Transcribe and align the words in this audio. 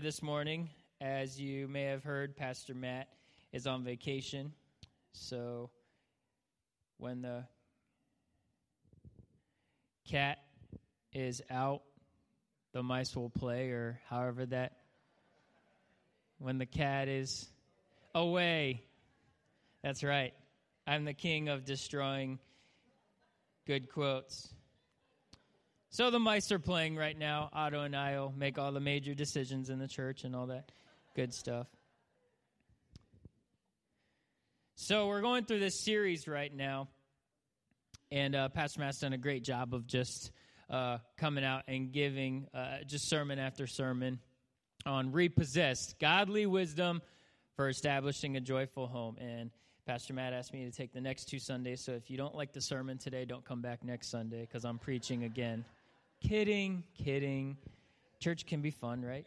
this 0.00 0.22
morning. 0.22 0.68
As 1.00 1.40
you 1.40 1.68
may 1.68 1.84
have 1.84 2.04
heard, 2.04 2.36
Pastor 2.36 2.74
Matt 2.74 3.08
is 3.52 3.66
on 3.66 3.82
vacation. 3.82 4.52
So 5.12 5.70
when 6.98 7.22
the 7.22 7.44
cat 10.08 10.38
is 11.12 11.40
out, 11.50 11.82
the 12.72 12.82
mice 12.82 13.16
will 13.16 13.30
play, 13.30 13.70
or 13.70 13.98
however 14.10 14.44
that. 14.46 14.72
When 16.38 16.58
the 16.58 16.66
cat 16.66 17.08
is 17.08 17.48
away. 18.14 18.82
That's 19.82 20.04
right. 20.04 20.34
I'm 20.86 21.04
the 21.04 21.14
king 21.14 21.48
of 21.48 21.64
destroying 21.64 22.38
good 23.66 23.90
quotes. 23.90 24.52
So 25.96 26.10
the 26.10 26.18
mice 26.18 26.52
are 26.52 26.58
playing 26.58 26.94
right 26.96 27.18
now. 27.18 27.48
Otto 27.54 27.80
and 27.80 27.96
I 27.96 28.20
will 28.20 28.34
make 28.36 28.58
all 28.58 28.70
the 28.70 28.80
major 28.80 29.14
decisions 29.14 29.70
in 29.70 29.78
the 29.78 29.88
church 29.88 30.24
and 30.24 30.36
all 30.36 30.48
that 30.48 30.70
good 31.14 31.32
stuff. 31.32 31.68
So 34.74 35.08
we're 35.08 35.22
going 35.22 35.46
through 35.46 35.60
this 35.60 35.80
series 35.80 36.28
right 36.28 36.54
now, 36.54 36.88
and 38.12 38.34
uh, 38.34 38.50
Pastor 38.50 38.80
Matt's 38.80 38.98
done 38.98 39.14
a 39.14 39.16
great 39.16 39.42
job 39.42 39.72
of 39.72 39.86
just 39.86 40.32
uh, 40.68 40.98
coming 41.16 41.44
out 41.44 41.62
and 41.66 41.90
giving 41.90 42.46
uh, 42.52 42.84
just 42.86 43.08
sermon 43.08 43.38
after 43.38 43.66
sermon 43.66 44.18
on 44.84 45.12
repossessed 45.12 45.98
godly 45.98 46.44
wisdom 46.44 47.00
for 47.54 47.70
establishing 47.70 48.36
a 48.36 48.40
joyful 48.42 48.86
home. 48.86 49.16
And 49.18 49.50
Pastor 49.86 50.12
Matt 50.12 50.34
asked 50.34 50.52
me 50.52 50.66
to 50.66 50.70
take 50.70 50.92
the 50.92 51.00
next 51.00 51.30
two 51.30 51.38
Sundays, 51.38 51.82
so 51.82 51.92
if 51.92 52.10
you 52.10 52.18
don't 52.18 52.34
like 52.34 52.52
the 52.52 52.60
sermon 52.60 52.98
today, 52.98 53.24
don't 53.24 53.46
come 53.46 53.62
back 53.62 53.82
next 53.82 54.10
Sunday 54.10 54.42
because 54.42 54.66
I'm 54.66 54.78
preaching 54.78 55.24
again. 55.24 55.64
Kidding, 56.28 56.82
kidding. 57.04 57.56
Church 58.18 58.46
can 58.46 58.60
be 58.60 58.72
fun, 58.72 59.04
right? 59.04 59.24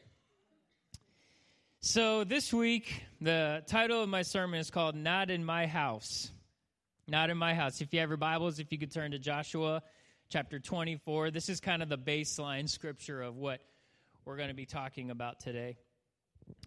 So, 1.80 2.26
this 2.26 2.52
week, 2.52 3.04
the 3.22 3.64
title 3.68 4.04
of 4.04 4.10
my 4.10 4.22
sermon 4.22 4.60
is 4.60 4.70
called 4.70 4.96
Not 4.96 5.30
in 5.32 5.46
My 5.46 5.66
House. 5.66 6.30
Not 7.08 7.30
in 7.30 7.38
My 7.38 7.54
House. 7.54 7.80
If 7.80 7.94
you 7.94 8.02
have 8.02 8.10
your 8.10 8.18
Bibles, 8.18 8.60
if 8.60 8.74
you 8.74 8.78
could 8.78 8.92
turn 8.92 9.12
to 9.12 9.18
Joshua 9.18 9.82
chapter 10.28 10.60
24, 10.60 11.32
this 11.32 11.48
is 11.48 11.62
kind 11.62 11.82
of 11.82 11.88
the 11.88 11.98
baseline 11.98 12.68
scripture 12.68 13.22
of 13.22 13.38
what 13.38 13.62
we're 14.26 14.36
going 14.36 14.50
to 14.50 14.54
be 14.54 14.66
talking 14.66 15.10
about 15.10 15.40
today. 15.40 15.78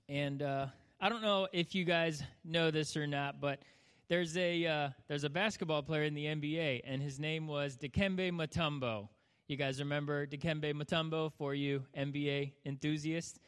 And 0.09 0.41
uh, 0.41 0.69
I 0.99 1.11
don't 1.11 1.21
know 1.21 1.47
if 1.53 1.75
you 1.75 1.85
guys 1.85 2.23
know 2.43 2.71
this 2.71 2.97
or 2.97 3.07
not, 3.07 3.39
but 3.39 3.61
there's 4.09 4.35
a, 4.39 4.67
uh, 4.67 4.89
there's 5.09 5.25
a 5.25 5.31
basketball 5.31 5.83
player 5.83 6.05
in 6.05 6.15
the 6.15 6.25
NBA, 6.25 6.81
and 6.87 7.03
his 7.03 7.21
name 7.21 7.47
was 7.47 7.77
Dikembe 7.77 8.33
Mutombo. 8.33 9.09
You 9.49 9.57
guys 9.57 9.81
remember 9.81 10.27
Dikembe 10.27 10.73
Mutombo 10.73 11.33
for 11.33 11.53
you 11.55 11.85
NBA 11.97 12.53
enthusiasts? 12.65 13.39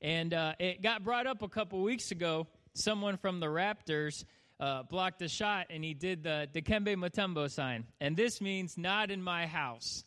And 0.00 0.32
uh, 0.32 0.54
it 0.58 0.82
got 0.82 1.04
brought 1.04 1.26
up 1.26 1.42
a 1.42 1.48
couple 1.48 1.82
weeks 1.82 2.10
ago. 2.10 2.46
Someone 2.74 3.16
from 3.18 3.40
the 3.40 3.46
Raptors 3.46 4.24
uh, 4.58 4.82
blocked 4.84 5.20
a 5.22 5.28
shot 5.28 5.66
and 5.68 5.84
he 5.84 5.92
did 5.92 6.22
the 6.22 6.48
Dikembe 6.54 6.96
Mutombo 6.96 7.50
sign. 7.50 7.84
And 8.00 8.16
this 8.16 8.40
means 8.40 8.78
not 8.78 9.10
in 9.10 9.22
my 9.22 9.46
house. 9.46 10.04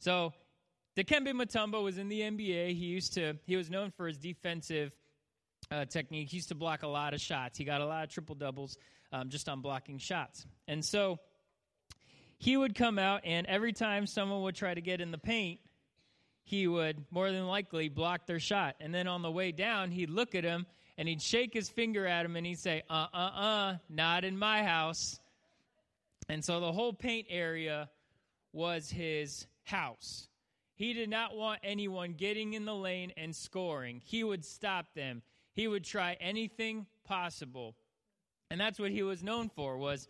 So 0.00 0.32
Dikembe 0.96 1.32
Mutombo 1.32 1.82
was 1.82 1.96
in 1.98 2.08
the 2.08 2.20
NBA. 2.20 2.68
He 2.76 2.86
used 2.86 3.14
to, 3.14 3.36
he 3.46 3.56
was 3.56 3.70
known 3.70 3.92
for 3.92 4.08
his 4.08 4.18
defensive 4.18 4.92
uh, 5.70 5.84
technique. 5.84 6.30
He 6.30 6.38
used 6.38 6.48
to 6.48 6.56
block 6.56 6.82
a 6.82 6.88
lot 6.88 7.14
of 7.14 7.20
shots. 7.20 7.58
He 7.58 7.64
got 7.64 7.80
a 7.80 7.86
lot 7.86 8.04
of 8.04 8.10
triple 8.10 8.34
doubles 8.34 8.76
um, 9.12 9.28
just 9.28 9.48
on 9.48 9.60
blocking 9.60 9.98
shots. 9.98 10.46
And 10.66 10.84
so 10.84 11.20
he 12.44 12.58
would 12.58 12.74
come 12.74 12.98
out, 12.98 13.22
and 13.24 13.46
every 13.46 13.72
time 13.72 14.06
someone 14.06 14.42
would 14.42 14.54
try 14.54 14.74
to 14.74 14.82
get 14.82 15.00
in 15.00 15.10
the 15.10 15.16
paint, 15.16 15.60
he 16.42 16.66
would 16.66 17.02
more 17.10 17.32
than 17.32 17.46
likely 17.46 17.88
block 17.88 18.26
their 18.26 18.38
shot. 18.38 18.76
And 18.80 18.94
then 18.94 19.08
on 19.08 19.22
the 19.22 19.30
way 19.30 19.50
down, 19.50 19.90
he'd 19.90 20.10
look 20.10 20.34
at 20.34 20.44
him 20.44 20.66
and 20.98 21.08
he'd 21.08 21.22
shake 21.22 21.54
his 21.54 21.70
finger 21.70 22.06
at 22.06 22.26
him 22.26 22.36
and 22.36 22.44
he'd 22.44 22.58
say, 22.58 22.82
uh 22.90 23.06
uh 23.14 23.16
uh, 23.16 23.76
not 23.88 24.24
in 24.24 24.36
my 24.36 24.62
house. 24.62 25.18
And 26.28 26.44
so 26.44 26.60
the 26.60 26.70
whole 26.70 26.92
paint 26.92 27.28
area 27.30 27.88
was 28.52 28.90
his 28.90 29.46
house. 29.62 30.28
He 30.74 30.92
did 30.92 31.08
not 31.08 31.34
want 31.34 31.60
anyone 31.64 32.12
getting 32.12 32.52
in 32.52 32.66
the 32.66 32.74
lane 32.74 33.14
and 33.16 33.34
scoring. 33.34 34.02
He 34.04 34.22
would 34.22 34.44
stop 34.44 34.92
them. 34.94 35.22
He 35.54 35.66
would 35.66 35.84
try 35.84 36.18
anything 36.20 36.84
possible. 37.04 37.74
And 38.50 38.60
that's 38.60 38.78
what 38.78 38.90
he 38.90 39.02
was 39.02 39.22
known 39.22 39.48
for 39.48 39.78
was 39.78 40.08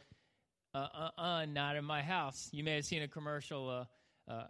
uh, 0.74 0.88
uh, 0.92 1.20
uh, 1.20 1.46
not 1.46 1.76
in 1.76 1.84
my 1.84 2.02
house. 2.02 2.48
You 2.52 2.64
may 2.64 2.74
have 2.74 2.84
seen 2.84 3.02
a 3.02 3.08
commercial 3.08 3.86
uh, 4.28 4.32
uh, 4.32 4.44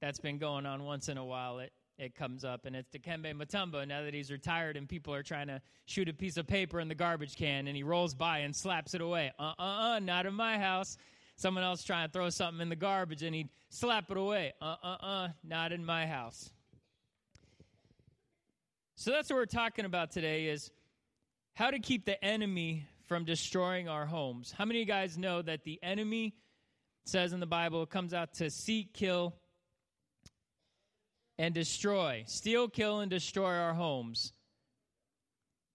that's 0.00 0.20
been 0.20 0.38
going 0.38 0.64
on 0.64 0.84
once 0.84 1.08
in 1.08 1.18
a 1.18 1.24
while. 1.24 1.58
It 1.58 1.72
it 1.98 2.14
comes 2.14 2.44
up, 2.44 2.66
and 2.66 2.76
it's 2.76 2.90
Dikembe 2.90 3.32
Mutombo. 3.32 3.86
Now 3.88 4.02
that 4.02 4.12
he's 4.12 4.30
retired, 4.30 4.76
and 4.76 4.86
people 4.86 5.14
are 5.14 5.22
trying 5.22 5.46
to 5.46 5.62
shoot 5.86 6.08
a 6.08 6.12
piece 6.12 6.36
of 6.36 6.46
paper 6.46 6.78
in 6.78 6.88
the 6.88 6.94
garbage 6.94 7.36
can, 7.36 7.66
and 7.66 7.76
he 7.76 7.82
rolls 7.82 8.14
by 8.14 8.38
and 8.40 8.54
slaps 8.54 8.94
it 8.94 9.00
away. 9.00 9.32
Uh 9.38 9.54
uh 9.58 9.62
uh, 9.62 9.98
not 9.98 10.26
in 10.26 10.34
my 10.34 10.58
house. 10.58 10.98
Someone 11.36 11.64
else 11.64 11.82
trying 11.82 12.06
to 12.08 12.12
throw 12.12 12.30
something 12.30 12.60
in 12.60 12.68
the 12.68 12.76
garbage, 12.76 13.22
and 13.22 13.34
he'd 13.34 13.48
slap 13.70 14.10
it 14.10 14.16
away. 14.16 14.52
Uh 14.60 14.76
uh 14.82 14.96
uh, 15.00 15.28
not 15.42 15.72
in 15.72 15.84
my 15.84 16.06
house. 16.06 16.50
So 18.94 19.10
that's 19.10 19.28
what 19.30 19.36
we're 19.36 19.46
talking 19.46 19.84
about 19.84 20.10
today: 20.10 20.46
is 20.46 20.70
how 21.54 21.70
to 21.70 21.78
keep 21.78 22.04
the 22.04 22.22
enemy 22.22 22.86
from 23.06 23.24
destroying 23.24 23.88
our 23.88 24.06
homes. 24.06 24.52
How 24.56 24.64
many 24.64 24.80
of 24.80 24.88
you 24.88 24.92
guys 24.92 25.16
know 25.16 25.42
that 25.42 25.64
the 25.64 25.78
enemy 25.82 26.34
says 27.04 27.32
in 27.32 27.40
the 27.40 27.46
Bible 27.46 27.86
comes 27.86 28.12
out 28.12 28.34
to 28.34 28.50
seek, 28.50 28.92
kill, 28.92 29.34
and 31.38 31.54
destroy? 31.54 32.24
Steal, 32.26 32.68
kill, 32.68 33.00
and 33.00 33.10
destroy 33.10 33.54
our 33.54 33.74
homes. 33.74 34.32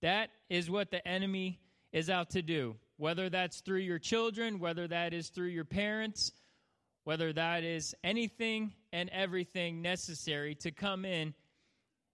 That 0.02 0.30
is 0.50 0.70
what 0.70 0.92
the 0.92 1.06
enemy 1.08 1.60
is 1.94 2.10
out 2.10 2.32
to 2.32 2.42
do. 2.42 2.76
Whether 2.98 3.30
that's 3.30 3.62
through 3.62 3.80
your 3.80 4.00
children, 4.00 4.60
whether 4.60 4.88
that 4.88 5.14
is 5.14 5.30
through 5.30 5.48
your 5.48 5.66
parents, 5.66 6.32
whether 7.04 7.34
that 7.34 7.64
is 7.64 7.96
anything 8.04 8.74
and 8.94 9.10
everything 9.10 9.82
necessary 9.82 10.56
to 10.56 10.72
come 10.72 11.06
in, 11.06 11.34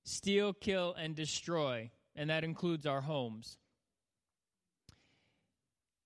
steal, 0.05 0.53
kill, 0.53 0.93
and 0.93 1.15
destroy. 1.15 1.89
And 2.15 2.29
that 2.29 2.43
includes 2.43 2.85
our 2.85 3.01
homes. 3.01 3.57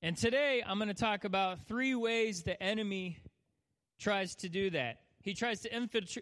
And 0.03 0.17
today 0.17 0.63
I'm 0.65 0.79
going 0.79 0.87
to 0.87 0.95
talk 0.95 1.25
about 1.25 1.67
three 1.67 1.93
ways 1.93 2.41
the 2.41 2.61
enemy 2.61 3.17
tries 3.99 4.33
to 4.35 4.49
do 4.49 4.71
that. 4.71 5.01
He 5.21 5.35
tries 5.35 5.61
to 5.61 5.69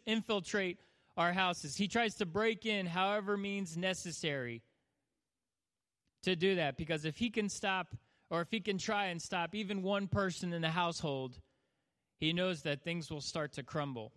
infiltrate 0.05 0.79
our 1.15 1.31
houses, 1.33 1.75
he 1.75 1.87
tries 1.87 2.15
to 2.15 2.25
break 2.25 2.65
in 2.65 2.85
however 2.85 3.35
means 3.35 3.75
necessary 3.75 4.61
to 6.23 6.35
do 6.35 6.55
that. 6.55 6.77
Because 6.77 7.03
if 7.03 7.17
he 7.17 7.29
can 7.29 7.49
stop, 7.49 7.95
or 8.29 8.41
if 8.41 8.49
he 8.51 8.59
can 8.61 8.77
try 8.77 9.07
and 9.07 9.21
stop 9.21 9.53
even 9.53 9.81
one 9.81 10.07
person 10.07 10.53
in 10.53 10.61
the 10.61 10.69
household, 10.69 11.39
he 12.19 12.31
knows 12.31 12.61
that 12.61 12.83
things 12.83 13.09
will 13.09 13.21
start 13.21 13.53
to 13.53 13.63
crumble. 13.63 14.13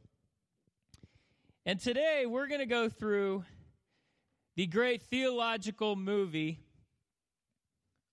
And 1.66 1.80
today 1.80 2.24
we're 2.26 2.48
going 2.48 2.60
to 2.60 2.66
go 2.66 2.88
through 2.88 3.44
the 4.56 4.66
great 4.66 5.02
theological 5.02 5.96
movie 5.96 6.60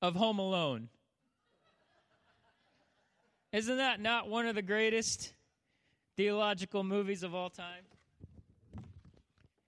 of 0.01 0.15
Home 0.15 0.39
Alone. 0.39 0.89
Isn't 3.51 3.77
that 3.77 3.99
not 3.99 4.29
one 4.29 4.45
of 4.45 4.53
the 4.53 4.61
greatest 4.61 5.33
theological 6.15 6.83
movies 6.83 7.23
of 7.23 7.33
all 7.33 7.49
time? 7.49 7.83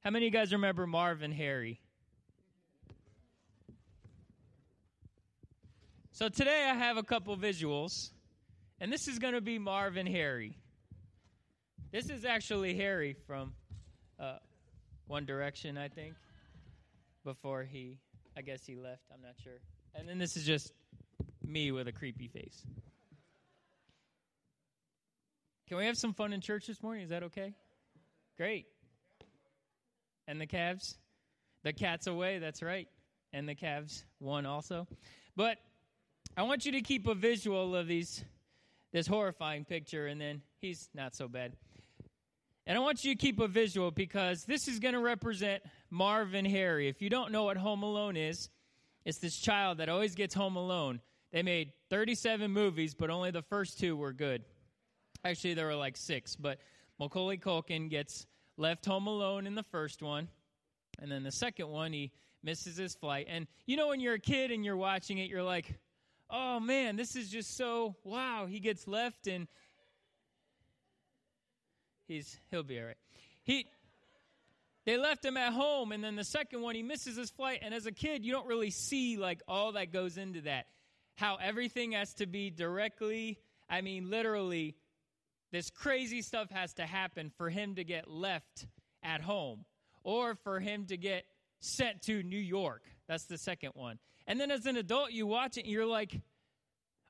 How 0.01 0.11
many 0.11 0.27
of 0.27 0.33
you 0.33 0.39
guys 0.39 0.53
remember 0.53 0.85
Marv 0.85 1.23
and 1.23 1.33
Harry? 1.33 1.81
So 6.11 6.29
today 6.29 6.67
I 6.69 6.75
have 6.75 6.97
a 6.97 7.03
couple 7.03 7.35
visuals, 7.35 8.11
and 8.79 8.93
this 8.93 9.07
is 9.07 9.17
going 9.17 9.33
to 9.33 9.41
be 9.41 9.57
Marv 9.57 9.97
and 9.97 10.07
Harry. 10.07 10.55
This 11.91 12.11
is 12.11 12.23
actually 12.23 12.75
Harry 12.75 13.15
from 13.25 13.53
uh, 14.19 14.37
One 15.07 15.25
Direction, 15.25 15.79
I 15.79 15.87
think, 15.87 16.13
before 17.25 17.63
he, 17.63 17.97
I 18.37 18.41
guess 18.41 18.63
he 18.63 18.75
left, 18.75 19.01
I'm 19.11 19.23
not 19.23 19.33
sure. 19.43 19.59
And 19.95 20.07
then 20.07 20.19
this 20.19 20.37
is 20.37 20.45
just 20.45 20.71
me 21.43 21.71
with 21.71 21.87
a 21.87 21.91
creepy 21.91 22.27
face. 22.27 22.63
Can 25.71 25.77
we 25.77 25.85
have 25.85 25.97
some 25.97 26.13
fun 26.13 26.33
in 26.33 26.41
church 26.41 26.67
this 26.67 26.83
morning? 26.83 27.01
Is 27.01 27.11
that 27.11 27.23
okay? 27.23 27.53
Great. 28.35 28.65
And 30.27 30.41
the 30.41 30.45
Cavs? 30.45 30.95
The 31.63 31.71
cat's 31.71 32.07
away, 32.07 32.39
that's 32.39 32.61
right. 32.61 32.89
And 33.31 33.47
the 33.47 33.55
Cavs 33.55 34.03
won 34.19 34.45
also. 34.45 34.85
But 35.37 35.59
I 36.35 36.43
want 36.43 36.65
you 36.65 36.73
to 36.73 36.81
keep 36.81 37.07
a 37.07 37.15
visual 37.15 37.73
of 37.73 37.87
these 37.87 38.21
this 38.91 39.07
horrifying 39.07 39.63
picture 39.63 40.07
and 40.07 40.19
then 40.19 40.41
he's 40.59 40.89
not 40.93 41.15
so 41.15 41.29
bad. 41.29 41.53
And 42.67 42.77
I 42.77 42.81
want 42.81 43.05
you 43.05 43.15
to 43.15 43.17
keep 43.17 43.39
a 43.39 43.47
visual 43.47 43.91
because 43.91 44.43
this 44.43 44.67
is 44.67 44.79
going 44.79 44.95
to 44.95 44.99
represent 44.99 45.63
Marv 45.89 46.33
and 46.33 46.45
Harry. 46.45 46.89
If 46.89 47.01
you 47.01 47.09
don't 47.09 47.31
know 47.31 47.45
what 47.45 47.55
Home 47.55 47.83
Alone 47.83 48.17
is, 48.17 48.49
it's 49.05 49.19
this 49.19 49.37
child 49.37 49.77
that 49.77 49.87
always 49.87 50.15
gets 50.15 50.33
home 50.33 50.57
alone. 50.57 50.99
They 51.31 51.43
made 51.43 51.71
37 51.89 52.51
movies, 52.51 52.93
but 52.93 53.09
only 53.09 53.31
the 53.31 53.41
first 53.41 53.79
two 53.79 53.95
were 53.95 54.11
good. 54.11 54.43
Actually, 55.23 55.53
there 55.53 55.67
were 55.67 55.75
like 55.75 55.97
six, 55.97 56.35
but 56.35 56.59
Macaulay 56.99 57.37
Culkin 57.37 57.89
gets 57.89 58.25
left 58.57 58.85
home 58.85 59.07
alone 59.07 59.47
in 59.47 59.55
the 59.55 59.63
first 59.63 60.01
one. 60.01 60.27
And 60.99 61.11
then 61.11 61.23
the 61.23 61.31
second 61.31 61.69
one, 61.69 61.93
he 61.93 62.11
misses 62.43 62.77
his 62.77 62.95
flight. 62.95 63.27
And 63.29 63.47
you 63.65 63.77
know, 63.77 63.87
when 63.87 63.99
you're 63.99 64.15
a 64.15 64.19
kid 64.19 64.51
and 64.51 64.65
you're 64.65 64.77
watching 64.77 65.17
it, 65.17 65.29
you're 65.29 65.43
like, 65.43 65.79
oh 66.29 66.59
man, 66.59 66.95
this 66.95 67.15
is 67.15 67.29
just 67.29 67.55
so 67.55 67.95
wow. 68.03 68.45
He 68.47 68.59
gets 68.59 68.87
left 68.87 69.27
and 69.27 69.47
he's 72.07 72.39
he'll 72.49 72.63
be 72.63 72.79
all 72.79 72.85
right. 72.85 72.97
He 73.43 73.67
they 74.85 74.97
left 74.97 75.23
him 75.23 75.37
at 75.37 75.53
home, 75.53 75.91
and 75.91 76.03
then 76.03 76.15
the 76.15 76.23
second 76.23 76.61
one, 76.61 76.73
he 76.73 76.81
misses 76.81 77.15
his 77.15 77.29
flight. 77.29 77.59
And 77.61 77.73
as 77.73 77.85
a 77.85 77.91
kid, 77.91 78.25
you 78.25 78.31
don't 78.31 78.47
really 78.47 78.71
see 78.71 79.17
like 79.17 79.41
all 79.47 79.73
that 79.73 79.93
goes 79.93 80.17
into 80.17 80.41
that. 80.41 80.65
How 81.15 81.35
everything 81.35 81.91
has 81.91 82.13
to 82.15 82.25
be 82.25 82.49
directly, 82.49 83.37
I 83.69 83.81
mean, 83.81 84.09
literally, 84.09 84.75
this 85.51 85.69
crazy 85.69 86.21
stuff 86.21 86.49
has 86.49 86.73
to 86.73 86.85
happen 86.85 87.31
for 87.37 87.49
him 87.49 87.75
to 87.75 87.83
get 87.83 88.09
left 88.09 88.65
at 89.03 89.21
home 89.21 89.65
or 90.03 90.35
for 90.35 90.59
him 90.59 90.85
to 90.87 90.97
get 90.97 91.25
sent 91.59 92.01
to 92.03 92.23
New 92.23 92.39
York. 92.39 92.83
That's 93.07 93.25
the 93.25 93.37
second 93.37 93.71
one. 93.75 93.99
And 94.27 94.39
then 94.39 94.51
as 94.51 94.65
an 94.65 94.77
adult, 94.77 95.11
you 95.11 95.27
watch 95.27 95.57
it 95.57 95.61
and 95.61 95.71
you're 95.71 95.85
like, 95.85 96.19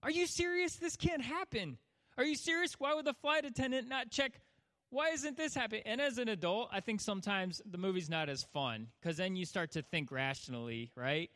are 0.03 0.11
you 0.11 0.25
serious? 0.25 0.75
This 0.75 0.95
can't 0.95 1.21
happen. 1.21 1.77
Are 2.17 2.23
you 2.23 2.35
serious? 2.35 2.71
Why 2.79 2.93
would 2.93 3.05
the 3.05 3.13
flight 3.13 3.45
attendant 3.45 3.88
not 3.88 4.09
check? 4.09 4.33
Why 4.89 5.09
isn't 5.09 5.38
this 5.38 5.53
happening? 5.53 5.83
And 5.85 6.01
as 6.01 6.17
an 6.17 6.27
adult, 6.27 6.69
I 6.71 6.81
think 6.81 6.99
sometimes 7.01 7.61
the 7.69 7.77
movie's 7.77 8.09
not 8.09 8.27
as 8.27 8.43
fun 8.53 8.88
because 8.99 9.17
then 9.17 9.35
you 9.35 9.45
start 9.45 9.71
to 9.73 9.81
think 9.83 10.11
rationally, 10.11 10.91
right? 10.95 11.29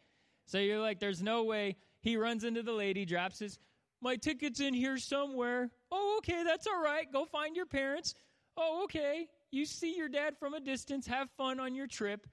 So 0.47 0.57
you're 0.57 0.81
like, 0.81 0.99
there's 0.99 1.21
no 1.21 1.43
way. 1.43 1.77
He 2.01 2.17
runs 2.17 2.43
into 2.43 2.63
the 2.63 2.73
lady, 2.73 3.05
drops 3.05 3.39
his, 3.39 3.57
my 4.01 4.17
ticket's 4.17 4.59
in 4.59 4.73
here 4.73 4.97
somewhere. 4.97 5.71
Oh, 5.97 6.17
okay, 6.17 6.43
that's 6.43 6.67
all 6.67 6.81
right. 6.81 7.09
Go 7.11 7.23
find 7.23 7.55
your 7.55 7.65
parents. 7.65 8.15
Oh, 8.57 8.83
okay. 8.83 9.27
You 9.51 9.65
see 9.65 9.95
your 9.95 10.09
dad 10.09 10.35
from 10.37 10.53
a 10.53 10.59
distance. 10.59 11.07
Have 11.07 11.29
fun 11.37 11.57
on 11.57 11.73
your 11.73 11.87
trip. 11.87 12.27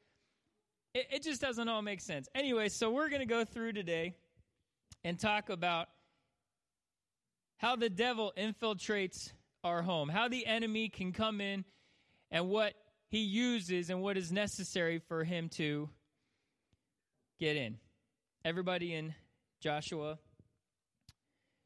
It, 0.94 1.06
it 1.12 1.22
just 1.22 1.40
doesn't 1.40 1.68
all 1.68 1.80
make 1.80 2.00
sense. 2.00 2.28
Anyway, 2.34 2.68
so 2.68 2.90
we're 2.90 3.08
going 3.08 3.20
to 3.20 3.26
go 3.26 3.44
through 3.44 3.74
today 3.74 4.16
and 5.04 5.16
talk 5.16 5.48
about 5.48 5.88
how 7.58 7.76
the 7.76 7.88
devil 7.88 8.32
infiltrates 8.36 9.30
our 9.62 9.80
home, 9.80 10.08
how 10.08 10.26
the 10.26 10.44
enemy 10.44 10.88
can 10.88 11.12
come 11.12 11.40
in, 11.40 11.64
and 12.32 12.48
what 12.48 12.74
he 13.10 13.20
uses 13.20 13.90
and 13.90 14.02
what 14.02 14.16
is 14.16 14.32
necessary 14.32 14.98
for 14.98 15.22
him 15.22 15.48
to 15.50 15.88
get 17.38 17.56
in. 17.56 17.78
Everybody 18.44 18.92
in 18.92 19.14
Joshua 19.60 20.18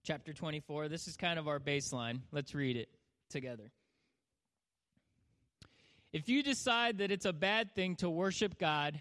chapter 0.06 0.32
24. 0.32 0.86
This 0.86 1.08
is 1.08 1.16
kind 1.16 1.36
of 1.36 1.48
our 1.48 1.58
baseline. 1.58 2.20
Let's 2.30 2.54
read 2.54 2.76
it 2.76 2.88
together. 3.28 3.72
If 6.12 6.28
you 6.28 6.44
decide 6.44 6.98
that 6.98 7.10
it's 7.10 7.26
a 7.26 7.32
bad 7.32 7.74
thing 7.74 7.96
to 7.96 8.08
worship 8.08 8.56
God, 8.56 9.00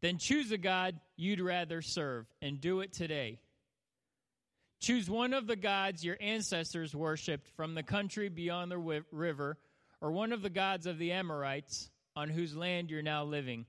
then 0.00 0.16
choose 0.16 0.50
a 0.50 0.56
God 0.56 0.98
you'd 1.16 1.42
rather 1.42 1.82
serve 1.82 2.24
and 2.40 2.58
do 2.58 2.80
it 2.80 2.94
today. 2.94 3.38
Choose 4.80 5.10
one 5.10 5.34
of 5.34 5.46
the 5.46 5.56
gods 5.56 6.02
your 6.02 6.16
ancestors 6.20 6.94
worshipped 6.94 7.48
from 7.54 7.74
the 7.74 7.82
country 7.82 8.30
beyond 8.30 8.72
the 8.72 9.04
river, 9.12 9.58
or 10.00 10.10
one 10.10 10.32
of 10.32 10.40
the 10.40 10.50
gods 10.50 10.86
of 10.86 10.96
the 10.96 11.12
Amorites 11.12 11.90
on 12.16 12.30
whose 12.30 12.56
land 12.56 12.90
you're 12.90 13.02
now 13.02 13.24
living. 13.24 13.66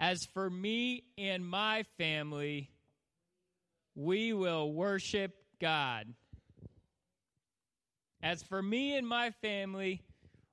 As 0.00 0.26
for 0.34 0.50
me 0.50 1.04
and 1.16 1.46
my 1.46 1.84
family, 1.98 2.68
we 3.94 4.32
will 4.32 4.72
worship 4.72 5.37
God. 5.60 6.06
As 8.22 8.42
for 8.42 8.60
me 8.60 8.96
and 8.96 9.06
my 9.06 9.30
family, 9.42 10.02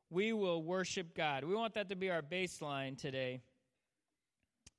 we 0.09 0.33
will 0.33 0.63
worship 0.63 1.15
God. 1.15 1.43
We 1.43 1.55
want 1.55 1.73
that 1.73 1.89
to 1.89 1.95
be 1.95 2.11
our 2.11 2.21
baseline 2.21 2.97
today. 2.97 3.41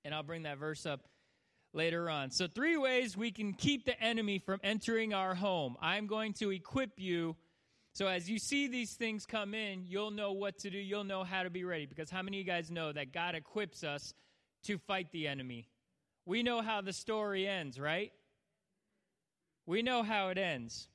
And 0.05 0.15
I'll 0.15 0.23
bring 0.23 0.45
that 0.45 0.59
verse 0.59 0.87
up 0.87 1.01
later 1.73 2.09
on. 2.09 2.31
So, 2.31 2.47
three 2.47 2.77
ways 2.77 3.17
we 3.17 3.33
can 3.33 3.53
keep 3.53 3.85
the 3.85 4.01
enemy 4.01 4.39
from 4.39 4.61
entering 4.63 5.13
our 5.15 5.35
home. 5.35 5.77
I'm 5.81 6.07
going 6.07 6.33
to 6.35 6.51
equip 6.51 6.93
you. 6.97 7.37
So, 7.93 8.07
as 8.07 8.31
you 8.31 8.39
see 8.39 8.69
these 8.69 8.95
things 8.95 9.27
come 9.27 9.53
in, 9.53 9.85
you'll 9.87 10.13
know 10.13 10.33
what 10.33 10.59
to 10.61 10.71
do. 10.71 10.79
You'll 10.79 11.05
know 11.05 11.25
how 11.25 11.43
to 11.43 11.51
be 11.51 11.65
ready. 11.65 11.87
Because 11.87 12.11
how 12.11 12.23
many 12.23 12.39
of 12.41 12.47
you 12.47 12.53
guys 12.53 12.71
know 12.71 12.93
that 12.93 13.13
God 13.13 13.35
equips 13.35 13.83
us 13.83 14.15
to 14.65 14.79
fight 14.79 15.11
the 15.13 15.27
enemy? 15.27 15.69
We 16.25 16.43
know 16.43 16.63
how 16.63 16.83
the 16.83 16.93
story 16.93 17.47
ends, 17.49 17.79
right? 17.79 18.13
We 19.67 19.83
know 19.83 20.05
how 20.05 20.29
it 20.29 20.39
ends. 20.39 20.89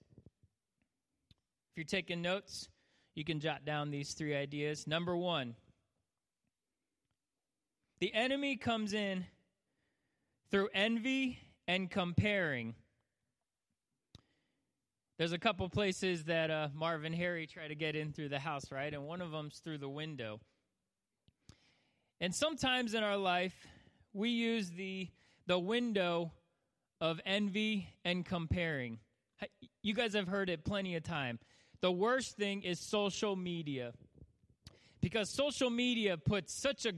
If 1.71 1.77
you're 1.77 1.83
taking 1.83 2.21
notes, 2.21 2.69
you 3.15 3.25
can 3.25 3.41
jot 3.41 3.65
down 3.65 3.91
these 3.91 4.13
three 4.13 4.33
ideas. 4.33 4.87
Number 4.87 5.15
one, 5.15 5.55
the 7.99 8.13
enemy 8.13 8.55
comes 8.55 8.93
in 8.93 9.25
through 10.49 10.69
envy 10.73 11.39
and 11.67 11.91
comparing. 11.91 12.75
There's 15.17 15.33
a 15.33 15.37
couple 15.37 15.67
places 15.69 16.23
that 16.23 16.49
uh, 16.49 16.69
Marv 16.73 17.03
and 17.03 17.13
Harry 17.13 17.47
try 17.47 17.67
to 17.67 17.75
get 17.75 17.95
in 17.95 18.13
through 18.13 18.29
the 18.29 18.39
house, 18.39 18.71
right? 18.71 18.93
And 18.93 19.05
one 19.05 19.21
of 19.21 19.31
them's 19.31 19.59
through 19.59 19.77
the 19.77 19.89
window. 19.89 20.39
And 22.19 22.33
sometimes 22.33 22.93
in 22.93 23.03
our 23.03 23.17
life, 23.17 23.67
we 24.13 24.29
use 24.29 24.69
the 24.71 25.09
the 25.47 25.59
window 25.59 26.31
of 27.01 27.19
envy 27.25 27.89
and 28.05 28.25
comparing. 28.25 28.99
You 29.81 29.93
guys 29.93 30.13
have 30.13 30.27
heard 30.27 30.49
it 30.49 30.63
plenty 30.63 30.95
of 30.95 31.03
time. 31.03 31.39
The 31.81 31.91
worst 31.91 32.37
thing 32.37 32.61
is 32.61 32.79
social 32.79 33.35
media. 33.35 33.91
Because 35.01 35.29
social 35.31 35.71
media 35.71 36.15
puts 36.15 36.53
such 36.53 36.85
a 36.85 36.93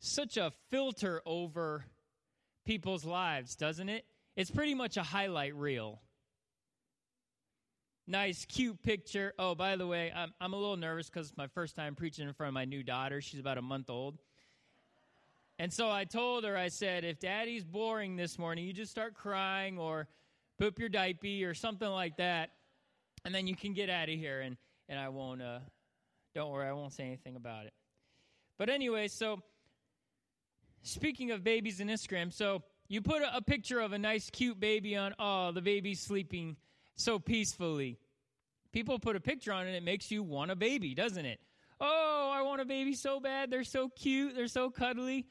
such 0.00 0.36
a 0.36 0.52
filter 0.70 1.22
over 1.24 1.86
people's 2.66 3.04
lives, 3.04 3.54
doesn't 3.54 3.88
it? 3.88 4.04
It's 4.36 4.50
pretty 4.50 4.74
much 4.74 4.96
a 4.96 5.02
highlight 5.02 5.54
reel. 5.54 6.02
Nice, 8.06 8.44
cute 8.44 8.82
picture. 8.82 9.32
Oh, 9.38 9.54
by 9.54 9.76
the 9.76 9.86
way, 9.86 10.12
I'm, 10.14 10.32
I'm 10.40 10.52
a 10.52 10.56
little 10.56 10.76
nervous 10.76 11.08
because 11.08 11.28
it's 11.28 11.36
my 11.36 11.46
first 11.48 11.74
time 11.74 11.94
preaching 11.94 12.28
in 12.28 12.34
front 12.34 12.48
of 12.48 12.54
my 12.54 12.64
new 12.64 12.82
daughter. 12.82 13.20
She's 13.20 13.40
about 13.40 13.58
a 13.58 13.62
month 13.62 13.88
old. 13.88 14.18
And 15.58 15.72
so 15.72 15.90
I 15.90 16.04
told 16.04 16.44
her, 16.44 16.56
I 16.56 16.68
said, 16.68 17.04
if 17.04 17.18
daddy's 17.18 17.64
boring 17.64 18.16
this 18.16 18.38
morning, 18.38 18.66
you 18.66 18.72
just 18.74 18.90
start 18.90 19.14
crying 19.14 19.78
or 19.78 20.06
poop 20.58 20.78
your 20.78 20.88
diaper 20.90 21.48
or 21.48 21.54
something 21.54 21.88
like 21.88 22.18
that, 22.18 22.50
and 23.24 23.34
then 23.34 23.46
you 23.46 23.56
can 23.56 23.72
get 23.72 23.88
out 23.88 24.08
of 24.08 24.14
here. 24.14 24.40
And, 24.40 24.56
and 24.88 24.98
I 24.98 25.08
won't, 25.08 25.40
uh, 25.40 25.60
don't 26.34 26.50
worry, 26.50 26.68
I 26.68 26.72
won't 26.72 26.92
say 26.92 27.04
anything 27.04 27.36
about 27.36 27.64
it. 27.64 27.72
But 28.58 28.68
anyway, 28.68 29.08
so 29.08 29.42
speaking 30.82 31.30
of 31.30 31.42
babies 31.42 31.80
and 31.80 31.88
Instagram, 31.88 32.32
so 32.32 32.62
you 32.88 33.00
put 33.00 33.22
a, 33.22 33.36
a 33.36 33.42
picture 33.42 33.80
of 33.80 33.92
a 33.92 33.98
nice, 33.98 34.28
cute 34.28 34.60
baby 34.60 34.94
on, 34.94 35.14
oh, 35.18 35.52
the 35.52 35.62
baby's 35.62 36.00
sleeping 36.00 36.56
so 36.96 37.18
peacefully. 37.18 37.98
People 38.72 38.98
put 38.98 39.16
a 39.16 39.20
picture 39.20 39.52
on 39.52 39.66
it, 39.66 39.74
it 39.74 39.82
makes 39.82 40.10
you 40.10 40.22
want 40.22 40.50
a 40.50 40.56
baby, 40.56 40.94
doesn't 40.94 41.24
it? 41.24 41.40
Oh, 41.80 42.30
I 42.34 42.42
want 42.42 42.60
a 42.60 42.64
baby 42.64 42.94
so 42.94 43.20
bad. 43.20 43.50
They're 43.50 43.64
so 43.64 43.88
cute. 43.88 44.34
They're 44.34 44.48
so 44.48 44.70
cuddly. 44.70 45.26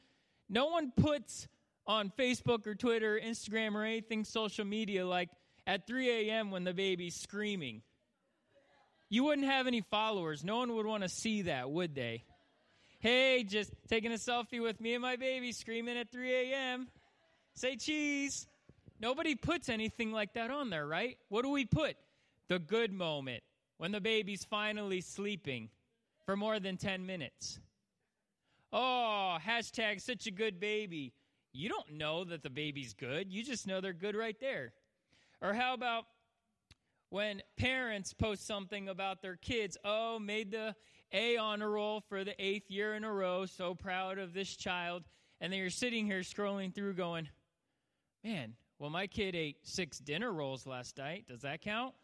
No 0.48 0.66
one 0.66 0.92
puts 0.96 1.48
on 1.86 2.12
Facebook 2.18 2.66
or 2.66 2.74
Twitter, 2.74 3.20
Instagram, 3.22 3.74
or 3.74 3.84
anything 3.84 4.24
social 4.24 4.64
media 4.64 5.06
like 5.06 5.30
at 5.66 5.86
3 5.86 6.28
a.m. 6.28 6.50
when 6.50 6.64
the 6.64 6.74
baby's 6.74 7.16
screaming. 7.16 7.82
You 9.08 9.24
wouldn't 9.24 9.46
have 9.46 9.66
any 9.66 9.82
followers. 9.82 10.44
No 10.44 10.58
one 10.58 10.74
would 10.74 10.86
want 10.86 11.02
to 11.02 11.08
see 11.08 11.42
that, 11.42 11.70
would 11.70 11.94
they? 11.94 12.24
Hey, 12.98 13.44
just 13.44 13.72
taking 13.88 14.12
a 14.12 14.16
selfie 14.16 14.60
with 14.60 14.80
me 14.80 14.94
and 14.94 15.02
my 15.02 15.16
baby 15.16 15.52
screaming 15.52 15.96
at 15.96 16.10
3 16.10 16.52
a.m. 16.52 16.88
Say 17.54 17.76
cheese. 17.76 18.46
Nobody 18.98 19.34
puts 19.34 19.68
anything 19.68 20.12
like 20.12 20.34
that 20.34 20.50
on 20.50 20.70
there, 20.70 20.86
right? 20.86 21.18
What 21.28 21.42
do 21.42 21.50
we 21.50 21.66
put? 21.66 21.96
The 22.48 22.58
good 22.58 22.92
moment 22.92 23.42
when 23.76 23.92
the 23.92 24.00
baby's 24.00 24.44
finally 24.44 25.00
sleeping 25.00 25.68
for 26.24 26.36
more 26.36 26.58
than 26.58 26.76
10 26.76 27.06
minutes. 27.06 27.60
Oh, 28.72 29.38
hashtag 29.44 30.00
such 30.00 30.26
a 30.26 30.30
good 30.30 30.60
baby. 30.60 31.12
You 31.52 31.68
don't 31.68 31.92
know 31.92 32.24
that 32.24 32.42
the 32.42 32.50
baby's 32.50 32.92
good. 32.92 33.32
You 33.32 33.42
just 33.42 33.66
know 33.66 33.80
they're 33.80 33.92
good 33.92 34.16
right 34.16 34.38
there. 34.40 34.72
Or 35.40 35.54
how 35.54 35.74
about 35.74 36.04
when 37.10 37.42
parents 37.56 38.12
post 38.12 38.46
something 38.46 38.88
about 38.88 39.22
their 39.22 39.36
kids? 39.36 39.78
Oh, 39.84 40.18
made 40.18 40.50
the 40.50 40.74
A 41.12 41.36
honor 41.36 41.70
roll 41.70 42.02
for 42.08 42.24
the 42.24 42.34
eighth 42.42 42.70
year 42.70 42.94
in 42.94 43.04
a 43.04 43.12
row. 43.12 43.46
So 43.46 43.74
proud 43.74 44.18
of 44.18 44.34
this 44.34 44.54
child. 44.56 45.04
And 45.40 45.52
then 45.52 45.60
you're 45.60 45.70
sitting 45.70 46.06
here 46.06 46.20
scrolling 46.20 46.74
through 46.74 46.94
going, 46.94 47.28
man, 48.24 48.54
well, 48.78 48.90
my 48.90 49.06
kid 49.06 49.34
ate 49.34 49.56
six 49.62 49.98
dinner 49.98 50.32
rolls 50.32 50.66
last 50.66 50.98
night. 50.98 51.26
Does 51.28 51.42
that 51.42 51.62
count? 51.62 51.94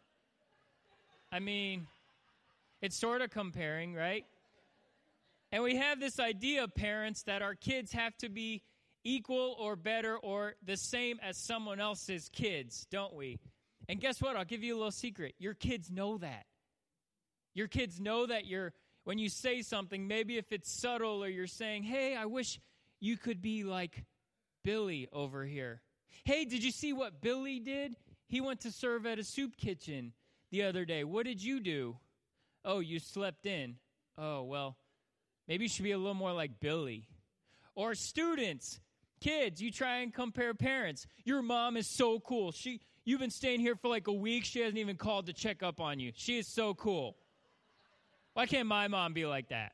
I 1.31 1.39
mean, 1.39 1.87
it's 2.81 2.99
sort 2.99 3.21
of 3.21 3.29
comparing, 3.29 3.93
right? 3.93 4.25
And 5.53 5.61
we 5.61 5.75
have 5.75 5.99
this 5.99 6.19
idea, 6.19 6.67
parents, 6.67 7.21
that 7.27 7.43
our 7.43 7.53
kids 7.53 7.91
have 7.91 8.17
to 8.17 8.27
be 8.27 8.63
equal 9.03 9.55
or 9.59 9.75
better 9.75 10.17
or 10.17 10.55
the 10.65 10.75
same 10.75 11.19
as 11.21 11.37
someone 11.37 11.79
else's 11.79 12.27
kids, 12.33 12.87
don't 12.89 13.13
we? 13.13 13.37
And 13.87 14.01
guess 14.01 14.19
what? 14.19 14.35
I'll 14.35 14.45
give 14.45 14.63
you 14.63 14.73
a 14.73 14.77
little 14.77 14.89
secret. 14.89 15.35
Your 15.37 15.53
kids 15.53 15.91
know 15.91 16.17
that. 16.17 16.47
Your 17.53 17.67
kids 17.67 17.99
know 17.99 18.25
that 18.25 18.47
you're, 18.47 18.73
when 19.03 19.19
you 19.19 19.29
say 19.29 19.61
something, 19.61 20.07
maybe 20.07 20.39
if 20.39 20.51
it's 20.51 20.71
subtle 20.81 21.23
or 21.23 21.27
you're 21.27 21.45
saying, 21.45 21.83
hey, 21.83 22.15
I 22.15 22.25
wish 22.25 22.59
you 22.99 23.15
could 23.15 23.39
be 23.39 23.63
like 23.63 24.05
Billy 24.63 25.07
over 25.13 25.45
here. 25.45 25.83
Hey, 26.25 26.45
did 26.45 26.63
you 26.63 26.71
see 26.71 26.93
what 26.93 27.21
Billy 27.21 27.59
did? 27.59 27.95
He 28.27 28.41
went 28.41 28.61
to 28.61 28.71
serve 28.71 29.05
at 29.05 29.19
a 29.19 29.23
soup 29.23 29.55
kitchen 29.55 30.13
the 30.49 30.63
other 30.63 30.83
day. 30.83 31.03
What 31.03 31.27
did 31.27 31.43
you 31.43 31.59
do? 31.59 31.97
Oh, 32.65 32.79
you 32.79 32.97
slept 32.97 33.45
in. 33.45 33.75
Oh, 34.17 34.41
well, 34.41 34.77
maybe 35.47 35.65
you 35.65 35.69
should 35.69 35.83
be 35.83 35.91
a 35.91 35.97
little 35.97 36.13
more 36.13 36.33
like 36.33 36.59
Billy. 36.59 37.07
Or 37.75 37.95
students, 37.95 38.79
kids, 39.19 39.61
you 39.61 39.71
try 39.71 39.97
and 39.97 40.13
compare 40.13 40.53
parents. 40.53 41.07
Your 41.25 41.41
mom 41.41 41.77
is 41.77 41.87
so 41.87 42.19
cool. 42.19 42.51
She 42.51 42.81
you've 43.05 43.19
been 43.19 43.31
staying 43.31 43.59
here 43.59 43.75
for 43.75 43.87
like 43.87 44.07
a 44.07 44.13
week. 44.13 44.45
She 44.45 44.59
hasn't 44.59 44.77
even 44.77 44.95
called 44.95 45.25
to 45.27 45.33
check 45.33 45.63
up 45.63 45.79
on 45.79 45.99
you. 45.99 46.11
She 46.15 46.37
is 46.37 46.47
so 46.47 46.73
cool. 46.73 47.15
Why 48.33 48.45
can't 48.45 48.67
my 48.67 48.87
mom 48.87 49.13
be 49.13 49.25
like 49.25 49.49
that? 49.49 49.73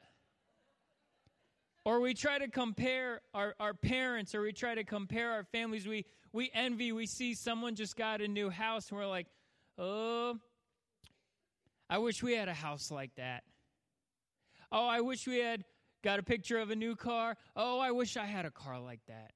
Or 1.85 2.01
we 2.01 2.13
try 2.13 2.38
to 2.38 2.47
compare 2.47 3.21
our, 3.33 3.55
our 3.59 3.73
parents 3.73 4.35
or 4.35 4.41
we 4.41 4.51
try 4.51 4.75
to 4.75 4.83
compare 4.83 5.31
our 5.31 5.43
families. 5.43 5.88
We 5.88 6.05
we 6.31 6.51
envy, 6.53 6.91
we 6.91 7.07
see 7.07 7.33
someone 7.33 7.75
just 7.75 7.95
got 7.95 8.21
a 8.21 8.27
new 8.27 8.49
house, 8.49 8.89
and 8.89 8.99
we're 8.99 9.07
like, 9.07 9.27
oh, 9.77 10.38
I 11.89 11.97
wish 11.97 12.21
we 12.21 12.33
had 12.33 12.47
a 12.47 12.53
house 12.53 12.91
like 12.91 13.15
that. 13.15 13.43
Oh, 14.71 14.88
I 14.88 15.01
wish 15.01 15.27
we 15.27 15.39
had 15.39 15.63
got 16.03 16.19
a 16.19 16.23
picture 16.23 16.59
of 16.59 16.69
a 16.69 16.75
new 16.75 16.95
car. 16.95 17.35
Oh, 17.55 17.79
I 17.79 17.91
wish 17.91 18.17
I 18.17 18.25
had 18.25 18.45
a 18.45 18.51
car 18.51 18.79
like 18.79 19.01
that. 19.07 19.31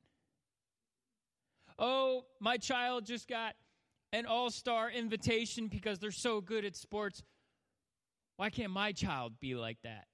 Oh, 1.79 2.25
my 2.39 2.57
child 2.57 3.05
just 3.05 3.27
got 3.27 3.55
an 4.11 4.25
all 4.25 4.51
star 4.51 4.91
invitation 4.91 5.67
because 5.67 5.99
they're 5.99 6.11
so 6.11 6.39
good 6.39 6.65
at 6.65 6.75
sports. 6.75 7.23
Why 8.37 8.49
can't 8.49 8.71
my 8.71 8.91
child 8.91 9.33
be 9.39 9.55
like 9.55 9.77
that? 9.83 10.05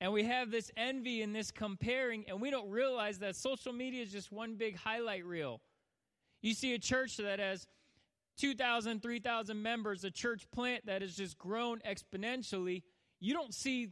And 0.00 0.12
we 0.12 0.24
have 0.24 0.50
this 0.50 0.70
envy 0.76 1.22
and 1.22 1.34
this 1.34 1.50
comparing, 1.50 2.24
and 2.28 2.40
we 2.40 2.50
don't 2.50 2.70
realize 2.70 3.18
that 3.20 3.34
social 3.34 3.72
media 3.72 4.02
is 4.02 4.12
just 4.12 4.30
one 4.30 4.56
big 4.56 4.76
highlight 4.76 5.24
reel. 5.24 5.60
You 6.42 6.52
see 6.52 6.74
a 6.74 6.78
church 6.78 7.16
that 7.16 7.38
has 7.38 7.66
2,000, 8.38 9.02
3,000 9.02 9.62
members, 9.62 10.04
a 10.04 10.10
church 10.10 10.46
plant 10.50 10.84
that 10.86 11.00
has 11.00 11.16
just 11.16 11.38
grown 11.38 11.80
exponentially. 11.80 12.82
You 13.20 13.32
don't 13.32 13.54
see 13.54 13.88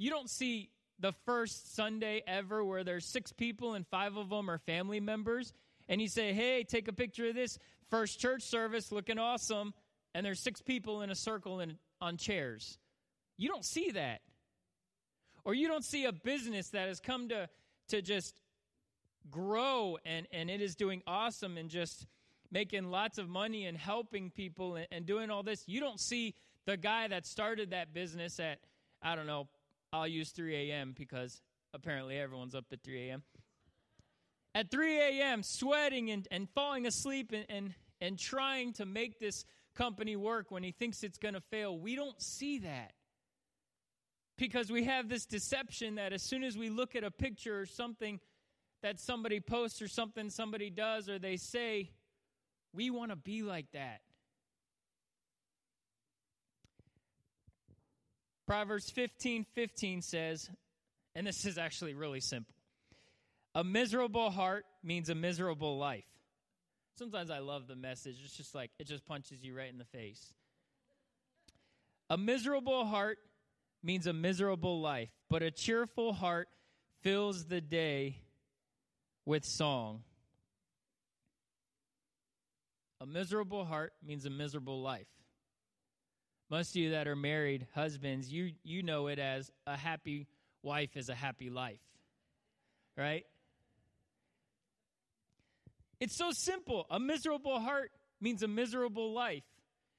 you 0.00 0.08
don't 0.08 0.30
see 0.30 0.70
the 0.98 1.12
first 1.26 1.74
Sunday 1.74 2.22
ever 2.26 2.64
where 2.64 2.84
there's 2.84 3.04
six 3.04 3.32
people 3.32 3.74
and 3.74 3.86
five 3.86 4.16
of 4.16 4.30
them 4.30 4.50
are 4.50 4.56
family 4.56 4.98
members 4.98 5.52
and 5.90 6.00
you 6.00 6.08
say, 6.08 6.32
"Hey, 6.32 6.64
take 6.64 6.88
a 6.88 6.92
picture 6.92 7.28
of 7.28 7.34
this 7.34 7.58
first 7.90 8.18
church 8.18 8.42
service 8.42 8.90
looking 8.90 9.18
awesome." 9.18 9.74
And 10.14 10.24
there's 10.24 10.40
six 10.40 10.62
people 10.62 11.02
in 11.02 11.10
a 11.10 11.14
circle 11.14 11.60
and 11.60 11.76
on 12.00 12.16
chairs. 12.16 12.78
You 13.36 13.48
don't 13.48 13.64
see 13.64 13.90
that. 13.90 14.22
Or 15.44 15.52
you 15.52 15.68
don't 15.68 15.84
see 15.84 16.06
a 16.06 16.12
business 16.12 16.70
that 16.70 16.88
has 16.88 16.98
come 16.98 17.28
to 17.28 17.50
to 17.88 18.00
just 18.00 18.34
grow 19.30 19.98
and 20.06 20.26
and 20.32 20.48
it 20.48 20.62
is 20.62 20.76
doing 20.76 21.02
awesome 21.06 21.58
and 21.58 21.68
just 21.68 22.06
making 22.50 22.90
lots 22.90 23.18
of 23.18 23.28
money 23.28 23.66
and 23.66 23.76
helping 23.76 24.30
people 24.30 24.76
and, 24.76 24.86
and 24.90 25.04
doing 25.04 25.28
all 25.28 25.42
this. 25.42 25.62
You 25.66 25.80
don't 25.80 26.00
see 26.00 26.34
the 26.64 26.78
guy 26.78 27.06
that 27.08 27.26
started 27.26 27.70
that 27.72 27.92
business 27.92 28.40
at 28.40 28.60
I 29.02 29.14
don't 29.14 29.26
know, 29.26 29.48
I'll 29.92 30.06
use 30.06 30.30
3 30.30 30.70
a.m. 30.70 30.94
because 30.96 31.42
apparently 31.74 32.18
everyone's 32.18 32.54
up 32.54 32.66
at 32.72 32.82
3 32.82 33.08
a.m. 33.08 33.22
At 34.54 34.70
3 34.70 34.98
a.m., 34.98 35.42
sweating 35.42 36.10
and, 36.10 36.26
and 36.30 36.48
falling 36.50 36.86
asleep 36.86 37.32
and, 37.32 37.46
and, 37.48 37.74
and 38.00 38.18
trying 38.18 38.72
to 38.74 38.86
make 38.86 39.18
this 39.18 39.44
company 39.74 40.16
work 40.16 40.50
when 40.50 40.62
he 40.62 40.72
thinks 40.72 41.02
it's 41.02 41.18
going 41.18 41.34
to 41.34 41.40
fail. 41.40 41.78
We 41.78 41.96
don't 41.96 42.20
see 42.20 42.58
that 42.60 42.92
because 44.38 44.70
we 44.70 44.84
have 44.84 45.08
this 45.08 45.26
deception 45.26 45.96
that 45.96 46.12
as 46.12 46.22
soon 46.22 46.42
as 46.42 46.56
we 46.56 46.70
look 46.70 46.96
at 46.96 47.04
a 47.04 47.10
picture 47.10 47.60
or 47.60 47.66
something 47.66 48.20
that 48.82 48.98
somebody 48.98 49.38
posts 49.40 49.82
or 49.82 49.88
something 49.88 50.30
somebody 50.30 50.70
does 50.70 51.08
or 51.08 51.18
they 51.18 51.36
say, 51.36 51.90
we 52.72 52.90
want 52.90 53.10
to 53.10 53.16
be 53.16 53.42
like 53.42 53.66
that. 53.72 54.00
Proverbs 58.50 58.90
15 58.90 59.46
15 59.54 60.02
says, 60.02 60.50
and 61.14 61.24
this 61.24 61.46
is 61.46 61.56
actually 61.56 61.94
really 61.94 62.18
simple 62.18 62.52
a 63.54 63.62
miserable 63.62 64.28
heart 64.28 64.64
means 64.82 65.08
a 65.08 65.14
miserable 65.14 65.78
life. 65.78 66.02
Sometimes 66.98 67.30
I 67.30 67.38
love 67.38 67.68
the 67.68 67.76
message. 67.76 68.16
It's 68.24 68.36
just 68.36 68.52
like, 68.52 68.72
it 68.80 68.88
just 68.88 69.06
punches 69.06 69.44
you 69.44 69.56
right 69.56 69.70
in 69.70 69.78
the 69.78 69.84
face. 69.84 70.34
A 72.10 72.18
miserable 72.18 72.84
heart 72.86 73.18
means 73.84 74.08
a 74.08 74.12
miserable 74.12 74.80
life, 74.80 75.10
but 75.28 75.44
a 75.44 75.52
cheerful 75.52 76.12
heart 76.12 76.48
fills 77.02 77.44
the 77.44 77.60
day 77.60 78.16
with 79.26 79.44
song. 79.44 80.02
A 83.00 83.06
miserable 83.06 83.64
heart 83.64 83.92
means 84.04 84.26
a 84.26 84.30
miserable 84.30 84.82
life. 84.82 85.06
Most 86.50 86.70
of 86.70 86.76
you 86.76 86.90
that 86.90 87.06
are 87.06 87.16
married, 87.16 87.66
husbands, 87.74 88.30
you, 88.30 88.52
you 88.64 88.82
know 88.82 89.06
it 89.06 89.20
as 89.20 89.50
a 89.66 89.76
happy 89.76 90.26
wife 90.62 90.96
is 90.96 91.08
a 91.08 91.14
happy 91.14 91.48
life, 91.48 91.80
right? 92.96 93.24
It's 96.00 96.16
so 96.16 96.32
simple. 96.32 96.86
A 96.90 96.98
miserable 96.98 97.60
heart 97.60 97.92
means 98.20 98.42
a 98.42 98.48
miserable 98.48 99.12
life. 99.12 99.44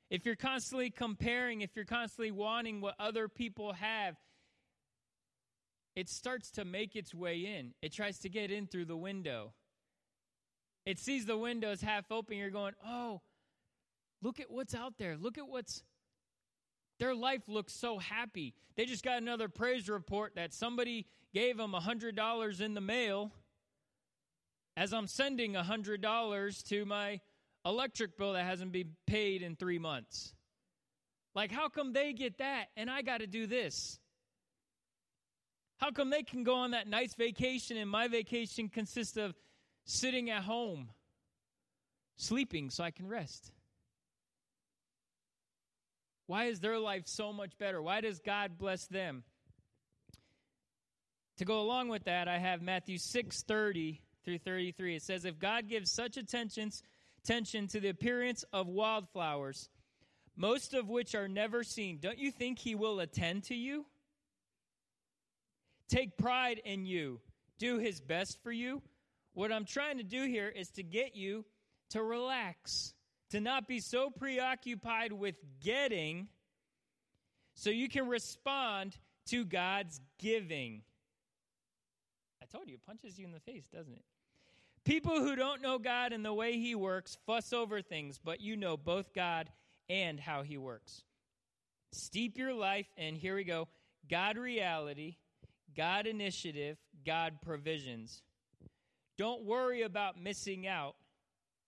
If 0.10 0.25
you're 0.25 0.36
constantly 0.36 0.89
comparing, 0.89 1.62
if 1.62 1.75
you're 1.75 1.86
constantly 1.86 2.31
wanting 2.31 2.81
what 2.81 2.96
other 3.00 3.29
people 3.29 3.72
have, 3.74 4.17
it 5.96 6.10
starts 6.10 6.51
to 6.51 6.65
make 6.65 6.96
its 6.98 7.13
way 7.13 7.39
in. 7.58 7.74
It 7.81 7.93
tries 7.93 8.20
to 8.20 8.29
get 8.29 8.51
in 8.51 8.67
through 8.67 8.86
the 8.86 8.98
window. 8.98 9.53
It 10.86 11.00
sees 11.00 11.25
the 11.25 11.38
windows 11.38 11.81
half 11.81 12.12
open. 12.12 12.38
You're 12.38 12.50
going, 12.50 12.74
oh, 12.86 13.22
look 14.22 14.39
at 14.39 14.51
what's 14.51 14.75
out 14.75 14.96
there. 14.98 15.15
Look 15.15 15.38
at 15.38 15.48
what's. 15.48 15.84
Their 17.01 17.15
life 17.15 17.41
looks 17.48 17.74
so 17.74 17.98
happy. 17.98 18.53
They 18.75 18.86
just 18.86 19.03
got 19.03 19.17
another 19.17 19.50
praise 19.50 19.89
report 19.89 20.36
that 20.36 20.53
somebody 20.53 21.08
gave 21.34 21.58
them 21.58 21.74
$100 21.74 22.62
in 22.62 22.75
the 22.75 22.79
mail 22.79 23.31
as 24.77 24.93
I'm 24.93 25.08
sending 25.08 25.53
$100 25.53 26.67
to 26.70 26.86
my 26.86 27.20
electric 27.65 28.20
bill 28.20 28.34
that 28.34 28.46
hasn't 28.46 28.72
been 28.72 28.91
paid 29.08 29.41
in 29.41 29.55
three 29.55 29.79
months. 29.79 30.36
Like, 31.34 31.51
how 31.51 31.70
come 31.70 31.91
they 31.91 32.13
get 32.13 32.38
that 32.38 32.65
and 32.77 32.88
I 32.88 33.01
got 33.01 33.22
to 33.22 33.27
do 33.27 33.48
this? 33.48 33.98
How 35.77 35.89
come 35.89 36.12
they 36.12 36.22
can 36.22 36.43
go 36.43 36.53
on 36.53 36.70
that 36.72 36.88
nice 36.88 37.15
vacation 37.15 37.77
and 37.77 37.89
my 37.89 38.10
vacation 38.10 38.70
consists 38.70 39.17
of 39.17 39.34
sitting 39.86 40.29
at 40.29 40.43
home, 40.43 40.89
sleeping 42.15 42.70
so 42.70 42.84
I 42.84 42.91
can 42.91 43.08
rest? 43.08 43.51
Why 46.31 46.45
is 46.45 46.61
their 46.61 46.79
life 46.79 47.07
so 47.07 47.33
much 47.33 47.57
better? 47.57 47.81
Why 47.81 48.00
does 48.00 48.19
God 48.19 48.57
bless 48.57 48.88
them? 48.88 49.25
To 51.39 51.43
go 51.43 51.59
along 51.59 51.89
with 51.89 52.05
that, 52.05 52.29
I 52.29 52.38
have 52.38 52.61
Matthew 52.61 53.00
6 53.00 53.43
30 53.43 54.00
through 54.23 54.38
33. 54.38 54.95
It 54.95 55.03
says, 55.03 55.25
If 55.25 55.39
God 55.39 55.67
gives 55.67 55.91
such 55.91 56.15
attention 56.15 56.71
attention 57.21 57.67
to 57.67 57.81
the 57.81 57.89
appearance 57.89 58.45
of 58.53 58.67
wildflowers, 58.67 59.67
most 60.38 60.73
of 60.73 60.88
which 60.88 61.15
are 61.15 61.27
never 61.27 61.65
seen. 61.65 62.00
Don't 62.01 62.17
you 62.17 62.31
think 62.31 62.59
he 62.59 62.75
will 62.75 63.01
attend 63.01 63.43
to 63.47 63.53
you? 63.53 63.85
Take 65.89 66.15
pride 66.15 66.61
in 66.63 66.85
you, 66.85 67.19
do 67.59 67.77
his 67.77 68.00
best 68.00 68.41
for 68.41 68.53
you. 68.53 68.81
What 69.33 69.51
I'm 69.51 69.65
trying 69.65 69.97
to 69.97 70.05
do 70.05 70.23
here 70.23 70.47
is 70.47 70.69
to 70.75 70.83
get 70.83 71.13
you 71.13 71.43
to 71.89 72.01
relax, 72.01 72.93
to 73.31 73.41
not 73.41 73.67
be 73.67 73.79
so 73.79 74.09
preoccupied 74.09 75.11
with 75.11 75.35
getting 75.61 76.27
so 77.55 77.69
you 77.69 77.89
can 77.89 78.07
respond 78.07 78.97
to 79.27 79.45
God's 79.45 80.00
giving. 80.19 80.81
I 82.41 82.45
told 82.45 82.67
you, 82.67 82.75
it 82.75 82.85
punches 82.85 83.17
you 83.17 83.25
in 83.25 83.31
the 83.31 83.39
face, 83.39 83.67
doesn't 83.73 83.93
it? 83.93 84.03
People 84.83 85.19
who 85.19 85.35
don't 85.35 85.61
know 85.61 85.77
God 85.77 86.11
and 86.11 86.25
the 86.25 86.33
way 86.33 86.57
He 86.57 86.75
works 86.75 87.17
fuss 87.25 87.53
over 87.53 87.81
things, 87.81 88.19
but 88.23 88.41
you 88.41 88.57
know 88.57 88.77
both 88.77 89.13
God 89.13 89.50
and 89.89 90.19
how 90.19 90.41
He 90.41 90.57
works. 90.57 91.03
Steep 91.91 92.38
your 92.38 92.53
life, 92.53 92.88
and 92.97 93.15
here 93.15 93.35
we 93.35 93.43
go 93.43 93.67
God 94.09 94.38
reality, 94.38 95.17
God 95.77 96.07
initiative, 96.07 96.77
God 97.05 97.35
provisions. 97.41 98.23
Don't 99.17 99.43
worry 99.43 99.83
about 99.83 100.21
missing 100.21 100.67
out. 100.67 100.95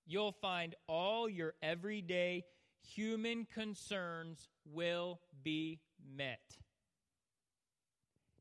You'll 0.06 0.36
find 0.42 0.76
all 0.88 1.30
your 1.30 1.54
everyday 1.62 2.44
human 2.82 3.46
concerns 3.54 4.48
will 4.66 5.20
be 5.44 5.80
met. 6.16 6.42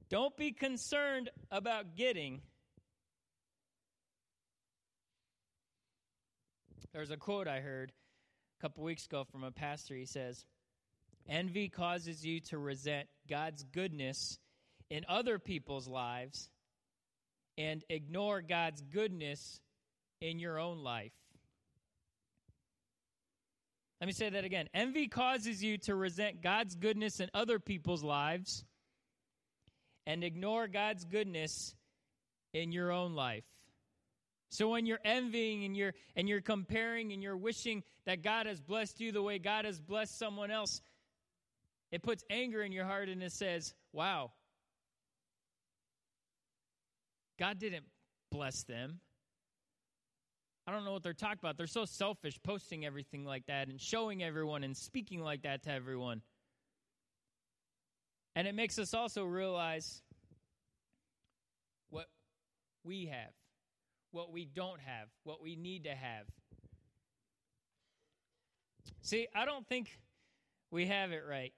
Don't 0.09 0.37
be 0.37 0.52
concerned 0.52 1.31
about 1.50 1.97
getting 1.97 2.42
There's 6.92 7.11
a 7.11 7.16
quote 7.16 7.49
I 7.49 7.61
heard 7.61 7.90
a 8.59 8.61
couple 8.61 8.85
weeks 8.85 9.07
ago 9.07 9.25
from 9.25 9.45
a 9.45 9.50
pastor. 9.50 9.95
He 9.95 10.04
says, 10.04 10.45
Envy 11.26 11.71
causes 11.71 12.25
you 12.25 12.40
to 12.50 12.59
resent 12.59 13.09
God's 13.31 13.62
goodness 13.62 14.38
in 14.90 15.07
other 15.09 15.38
people's 15.38 15.88
lives 15.88 16.50
and 17.57 17.83
ignore 17.88 18.42
God's 18.42 18.83
goodness 18.83 19.59
in 20.21 20.38
your 20.38 20.59
own 20.59 20.81
life. 20.81 21.12
Let 24.02 24.06
me 24.06 24.14
say 24.14 24.30
that 24.30 24.44
again. 24.44 24.68
Envy 24.75 25.06
causes 25.06 25.62
you 25.62 25.78
to 25.78 25.94
resent 25.94 26.42
God's 26.42 26.75
goodness 26.75 27.21
in 27.21 27.30
other 27.32 27.61
people's 27.61 28.02
lives 28.02 28.64
and 30.09 30.25
ignore 30.25 30.66
God's 30.66 31.04
goodness 31.04 31.76
in 32.52 32.73
your 32.73 32.90
own 32.90 33.14
life. 33.14 33.44
So 34.49 34.71
when 34.71 34.87
you're 34.87 34.99
envying 35.04 35.64
and 35.64 35.76
you're 35.76 35.94
and 36.16 36.28
you're 36.28 36.40
comparing 36.40 37.12
and 37.12 37.23
you're 37.23 37.37
wishing 37.37 37.85
that 38.04 38.25
God 38.25 38.47
has 38.47 38.61
blessed 38.61 39.00
you 39.00 39.12
the 39.12 39.23
way 39.23 39.38
God 39.38 39.66
has 39.66 39.78
blessed 39.78 40.18
someone 40.18 40.50
else, 40.50 40.80
it 41.92 42.02
puts 42.02 42.25
anger 42.28 42.61
in 42.61 42.73
your 42.73 42.87
heart 42.87 43.09
and 43.09 43.23
it 43.23 43.30
says, 43.30 43.73
"Wow. 43.92 44.32
God 47.38 47.61
didn't 47.61 47.87
bless 48.32 48.64
them. 48.64 48.99
I 50.66 50.71
don't 50.73 50.85
know 50.85 50.92
what 50.92 51.02
they're 51.02 51.12
talking 51.12 51.38
about. 51.40 51.57
They're 51.57 51.66
so 51.66 51.85
selfish 51.85 52.38
posting 52.42 52.87
everything 52.87 53.25
like 53.25 53.47
that 53.47 53.69
and 53.69 53.81
showing 53.81 54.23
everyone 54.23 54.62
and 54.62 54.76
speaking 54.76 55.21
like 55.21 55.42
that 55.42 55.64
to 55.64 55.73
everyone. 55.73 56.23
And 58.37 58.47
it 58.47 58.54
makes 58.54 58.78
us 58.78 58.95
also 58.95 59.25
realize 59.25 60.02
what 61.90 62.07
we 62.85 63.07
have, 63.07 63.33
what 64.12 64.33
we 64.33 64.45
don't 64.45 64.81
have, 64.81 65.09
what 65.25 65.42
we 65.42 65.57
need 65.57 65.85
to 65.85 65.95
have. 65.95 66.26
See, 69.02 69.26
I 69.35 69.45
don't 69.45 69.66
think 69.66 69.99
we 70.71 70.87
have 70.87 71.11
it 71.11 71.25
right. 71.28 71.52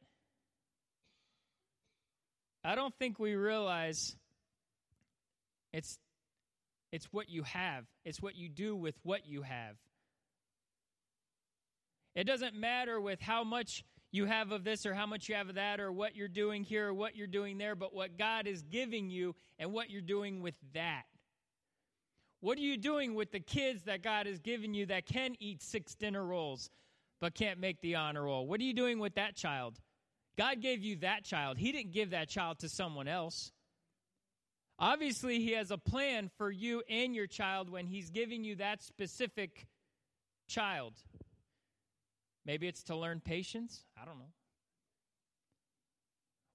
I 2.65 2.75
don't 2.75 2.95
think 2.99 3.19
we 3.19 3.35
realize 3.35 4.17
it's 5.75 5.99
it's 6.95 7.07
what 7.07 7.29
you 7.29 7.43
have. 7.43 7.87
It's 8.05 8.23
what 8.23 8.37
you 8.37 8.49
do 8.49 8.77
with 8.77 8.95
what 9.03 9.27
you 9.27 9.43
have. 9.43 9.75
It 12.15 12.23
doesn't 12.23 12.55
matter 12.55 13.01
with 13.01 13.21
how 13.21 13.43
much 13.43 13.83
you 14.13 14.27
have 14.27 14.53
of 14.53 14.63
this 14.63 14.87
or 14.87 14.95
how 14.95 15.05
much 15.05 15.29
you 15.29 15.35
have 15.35 15.49
of 15.49 15.57
that 15.57 15.81
or 15.81 15.91
what 15.91 16.15
you're 16.15 16.29
doing 16.29 16.63
here 16.63 16.91
or 16.91 16.95
what 16.95 17.17
you're 17.17 17.27
doing 17.27 17.59
there, 17.59 17.75
but 17.75 17.93
what 17.93 18.17
God 18.17 18.47
is 18.47 18.63
giving 18.63 19.11
you 19.11 19.35
and 19.59 19.73
what 19.73 19.91
you're 19.91 20.03
doing 20.03 20.41
with 20.41 20.55
that. 20.73 21.03
What 22.39 22.59
are 22.59 22.61
you 22.61 22.77
doing 22.77 23.17
with 23.17 23.33
the 23.33 23.41
kids 23.41 23.83
that 23.87 24.05
God 24.05 24.27
has 24.27 24.39
given 24.39 24.73
you 24.73 24.87
that 24.87 25.05
can 25.05 25.35
eat 25.41 25.65
six 25.65 25.97
dinner 25.97 26.25
rolls 26.25 26.71
but 27.21 27.35
can't 27.35 27.59
make 27.59 27.81
the 27.81 27.97
honor 27.97 28.23
roll? 28.23 28.47
What 28.47 28.61
are 28.61 28.65
you 28.65 28.73
doing 28.73 29.01
with 29.01 29.17
that 29.17 29.35
child? 29.35 29.81
God 30.39 30.61
gave 30.61 30.85
you 30.85 30.95
that 30.99 31.25
child. 31.25 31.59
He 31.59 31.73
didn't 31.73 31.91
give 31.91 32.11
that 32.11 32.29
child 32.29 32.61
to 32.61 32.69
someone 32.69 33.09
else. 33.09 33.51
Obviously, 34.79 35.41
He 35.41 35.53
has 35.53 35.71
a 35.71 35.79
plan 35.79 36.31
for 36.37 36.51
you 36.51 36.83
and 36.89 37.15
your 37.15 37.27
child 37.27 37.71
when 37.71 37.87
He's 37.87 38.11
giving 38.11 38.45
you 38.45 38.57
that 38.57 38.83
specific 38.83 39.67
child. 40.49 40.95
Maybe 42.45 42.67
it's 42.67 42.83
to 42.85 42.97
learn 42.97 43.21
patience. 43.21 43.85
I 44.01 44.05
don't 44.05 44.19
know. 44.19 44.33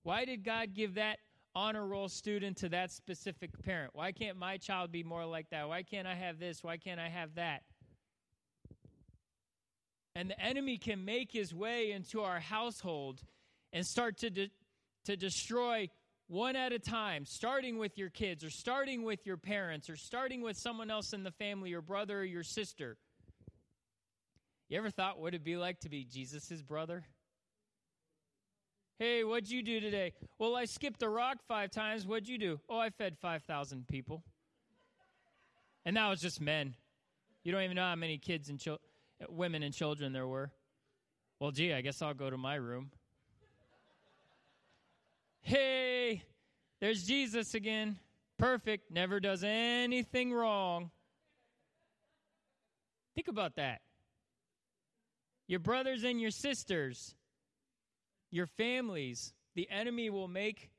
Why 0.04 0.26
did 0.26 0.44
God 0.44 0.74
give 0.74 0.96
that 0.96 1.18
honor 1.56 1.86
roll 1.86 2.10
student 2.10 2.58
to 2.58 2.70
that 2.70 2.92
specific 2.92 3.52
parent? 3.64 3.92
Why 3.94 4.12
can't 4.12 4.38
my 4.38 4.58
child 4.58 4.92
be 4.92 5.04
more 5.04 5.26
like 5.26 5.50
that? 5.50 5.68
Why 5.68 5.84
can't 5.84 6.08
I 6.08 6.16
have 6.16 6.40
this? 6.40 6.64
Why 6.64 6.78
can't 6.78 7.00
I 7.00 7.10
have 7.10 7.36
that? 7.36 7.64
And 10.16 10.30
the 10.30 10.40
enemy 10.40 10.78
can 10.78 11.06
make 11.06 11.32
his 11.32 11.54
way 11.54 11.92
into 11.92 12.22
our 12.22 12.40
household 12.40 13.22
and 13.72 13.86
start 13.86 14.18
to, 14.18 14.30
de- 14.30 14.52
to 15.06 15.16
destroy 15.16 15.90
one 16.30 16.56
at 16.56 16.72
a 16.72 16.80
time, 16.80 17.26
starting 17.26 17.80
with 17.80 17.98
your 17.98 18.10
kids 18.10 18.44
or 18.44 18.52
starting 18.52 19.04
with 19.04 19.26
your 19.26 19.36
parents 19.36 19.90
or 19.90 19.96
starting 19.96 20.42
with 20.42 20.56
someone 20.56 20.92
else 20.92 21.12
in 21.12 21.24
the 21.24 21.32
family, 21.32 21.72
your 21.72 21.82
brother 21.82 22.20
or 22.20 22.24
your 22.24 22.44
sister. 22.44 22.98
You 24.70 24.78
ever 24.78 24.92
thought 24.92 25.20
what 25.20 25.30
it'd 25.30 25.44
be 25.44 25.58
like 25.58 25.80
to 25.82 25.90
be 25.90 26.06
Jesus' 26.06 26.62
brother? 26.62 27.04
Hey, 29.00 29.24
what'd 29.24 29.50
you 29.50 29.64
do 29.64 29.80
today? 29.80 30.14
Well, 30.38 30.56
I 30.56 30.66
skipped 30.66 31.02
a 31.02 31.10
rock 31.10 31.38
five 31.48 31.72
times. 31.72 32.06
What'd 32.06 32.30
you 32.30 32.38
do? 32.38 32.60
Oh, 32.70 32.78
I 32.78 32.92
fed 32.92 33.18
5,000 33.18 33.88
people. 33.88 34.24
And 35.86 35.98
that 35.98 36.10
was 36.10 36.22
just 36.22 36.40
men. 36.40 36.76
You 37.44 37.52
don't 37.52 37.64
even 37.64 37.76
know 37.76 37.84
how 37.84 37.96
many 37.96 38.20
kids 38.20 38.50
and 38.50 38.60
chil- 38.60 38.82
women 39.30 39.64
and 39.64 39.74
children 39.74 40.14
there 40.14 40.28
were. 40.28 40.52
Well, 41.40 41.50
gee, 41.50 41.74
I 41.74 41.82
guess 41.82 42.04
I'll 42.04 42.14
go 42.14 42.30
to 42.30 42.38
my 42.38 42.56
room. 42.56 42.92
Hey, 45.50 46.22
there's 46.80 47.08
Jesus 47.08 47.56
again. 47.56 47.98
Perfect, 48.38 48.92
never 48.92 49.20
does 49.20 49.44
anything 49.44 50.32
wrong. 50.32 50.92
Think 53.16 53.30
about 53.30 53.56
that. 53.56 53.82
Your 55.48 55.60
brothers 55.60 56.04
and 56.04 56.22
your 56.22 56.30
sisters, 56.30 57.16
your 58.30 58.46
families, 58.46 59.34
the 59.56 59.68
enemy 59.72 60.12
will 60.12 60.28
make 60.28 60.70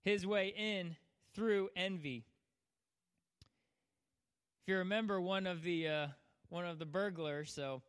his 0.00 0.26
way 0.26 0.54
in 0.56 0.96
through 1.34 1.68
envy. 1.76 2.24
If 4.62 4.68
you 4.68 4.78
remember 4.78 5.20
one 5.20 5.46
of 5.46 5.62
the 5.62 5.86
uh, 5.86 6.06
one 6.48 6.64
of 6.64 6.78
the 6.78 6.86
burglars, 6.86 7.52
so 7.52 7.82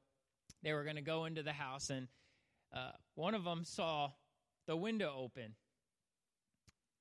they 0.64 0.74
were 0.74 0.84
going 0.84 0.98
to 0.98 1.02
go 1.02 1.24
into 1.24 1.44
the 1.44 1.54
house, 1.54 1.90
and 1.90 2.10
uh, 2.76 2.92
one 3.16 3.36
of 3.36 3.46
them 3.46 3.64
saw 3.64 4.12
the 4.68 4.76
window 4.76 5.16
open, 5.18 5.56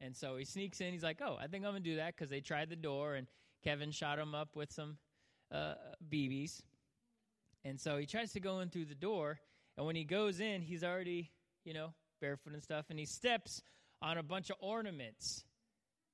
and 0.00 0.16
so 0.16 0.36
he 0.36 0.44
sneaks 0.44 0.80
in. 0.80 0.92
He's 0.92 1.02
like, 1.02 1.20
"Oh, 1.20 1.36
I 1.38 1.46
think 1.46 1.64
I'm 1.64 1.72
gonna 1.72 1.80
do 1.80 1.96
that," 1.96 2.14
because 2.14 2.30
they 2.30 2.40
tried 2.40 2.70
the 2.70 2.76
door, 2.76 3.14
and 3.14 3.26
Kevin 3.64 3.90
shot 3.90 4.18
him 4.18 4.34
up 4.34 4.54
with 4.56 4.72
some 4.72 4.98
uh, 5.50 5.74
BBs. 6.08 6.62
And 7.64 7.80
so 7.80 7.96
he 7.96 8.06
tries 8.06 8.32
to 8.32 8.40
go 8.40 8.60
in 8.60 8.70
through 8.70 8.86
the 8.86 8.94
door, 8.94 9.40
and 9.76 9.86
when 9.86 9.96
he 9.96 10.04
goes 10.04 10.40
in, 10.40 10.62
he's 10.62 10.84
already, 10.84 11.30
you 11.64 11.74
know, 11.74 11.92
barefoot 12.20 12.52
and 12.52 12.62
stuff, 12.62 12.86
and 12.90 12.98
he 12.98 13.04
steps 13.04 13.62
on 14.00 14.18
a 14.18 14.22
bunch 14.22 14.50
of 14.50 14.56
ornaments, 14.60 15.44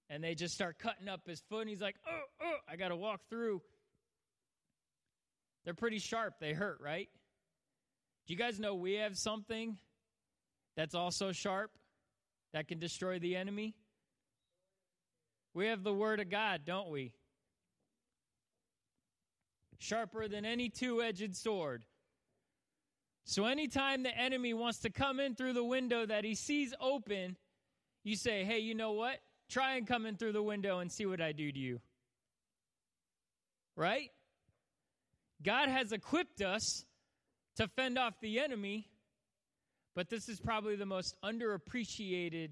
and 0.08 0.24
they 0.24 0.34
just 0.34 0.54
start 0.54 0.78
cutting 0.78 1.08
up 1.08 1.26
his 1.26 1.40
foot, 1.48 1.60
and 1.60 1.70
he's 1.70 1.82
like, 1.82 1.96
"Oh, 2.08 2.22
oh, 2.42 2.56
I 2.68 2.76
got 2.76 2.88
to 2.88 2.96
walk 2.96 3.20
through." 3.28 3.62
They're 5.64 5.74
pretty 5.74 5.98
sharp. 5.98 6.34
They 6.40 6.52
hurt, 6.52 6.78
right? 6.80 7.08
Do 8.26 8.32
you 8.32 8.38
guys 8.38 8.58
know 8.58 8.74
we 8.74 8.94
have 8.94 9.16
something 9.16 9.78
that's 10.76 10.94
also 10.94 11.32
sharp? 11.32 11.70
That 12.54 12.68
can 12.68 12.78
destroy 12.78 13.18
the 13.18 13.36
enemy? 13.36 13.74
We 15.54 15.66
have 15.66 15.82
the 15.82 15.92
Word 15.92 16.20
of 16.20 16.30
God, 16.30 16.62
don't 16.64 16.88
we? 16.88 17.12
Sharper 19.78 20.28
than 20.28 20.44
any 20.44 20.68
two 20.68 21.02
edged 21.02 21.36
sword. 21.36 21.84
So, 23.24 23.44
anytime 23.46 24.04
the 24.04 24.16
enemy 24.16 24.54
wants 24.54 24.78
to 24.80 24.90
come 24.90 25.18
in 25.18 25.34
through 25.34 25.54
the 25.54 25.64
window 25.64 26.06
that 26.06 26.24
he 26.24 26.36
sees 26.36 26.72
open, 26.80 27.36
you 28.04 28.16
say, 28.16 28.44
Hey, 28.44 28.60
you 28.60 28.74
know 28.74 28.92
what? 28.92 29.18
Try 29.50 29.76
and 29.76 29.86
come 29.86 30.06
in 30.06 30.16
through 30.16 30.32
the 30.32 30.42
window 30.42 30.78
and 30.78 30.90
see 30.90 31.06
what 31.06 31.20
I 31.20 31.32
do 31.32 31.50
to 31.50 31.58
you. 31.58 31.80
Right? 33.76 34.10
God 35.42 35.68
has 35.68 35.90
equipped 35.90 36.40
us 36.40 36.84
to 37.56 37.66
fend 37.66 37.98
off 37.98 38.14
the 38.20 38.38
enemy 38.38 38.88
but 39.94 40.08
this 40.08 40.28
is 40.28 40.40
probably 40.40 40.76
the 40.76 40.86
most 40.86 41.14
underappreciated 41.22 42.50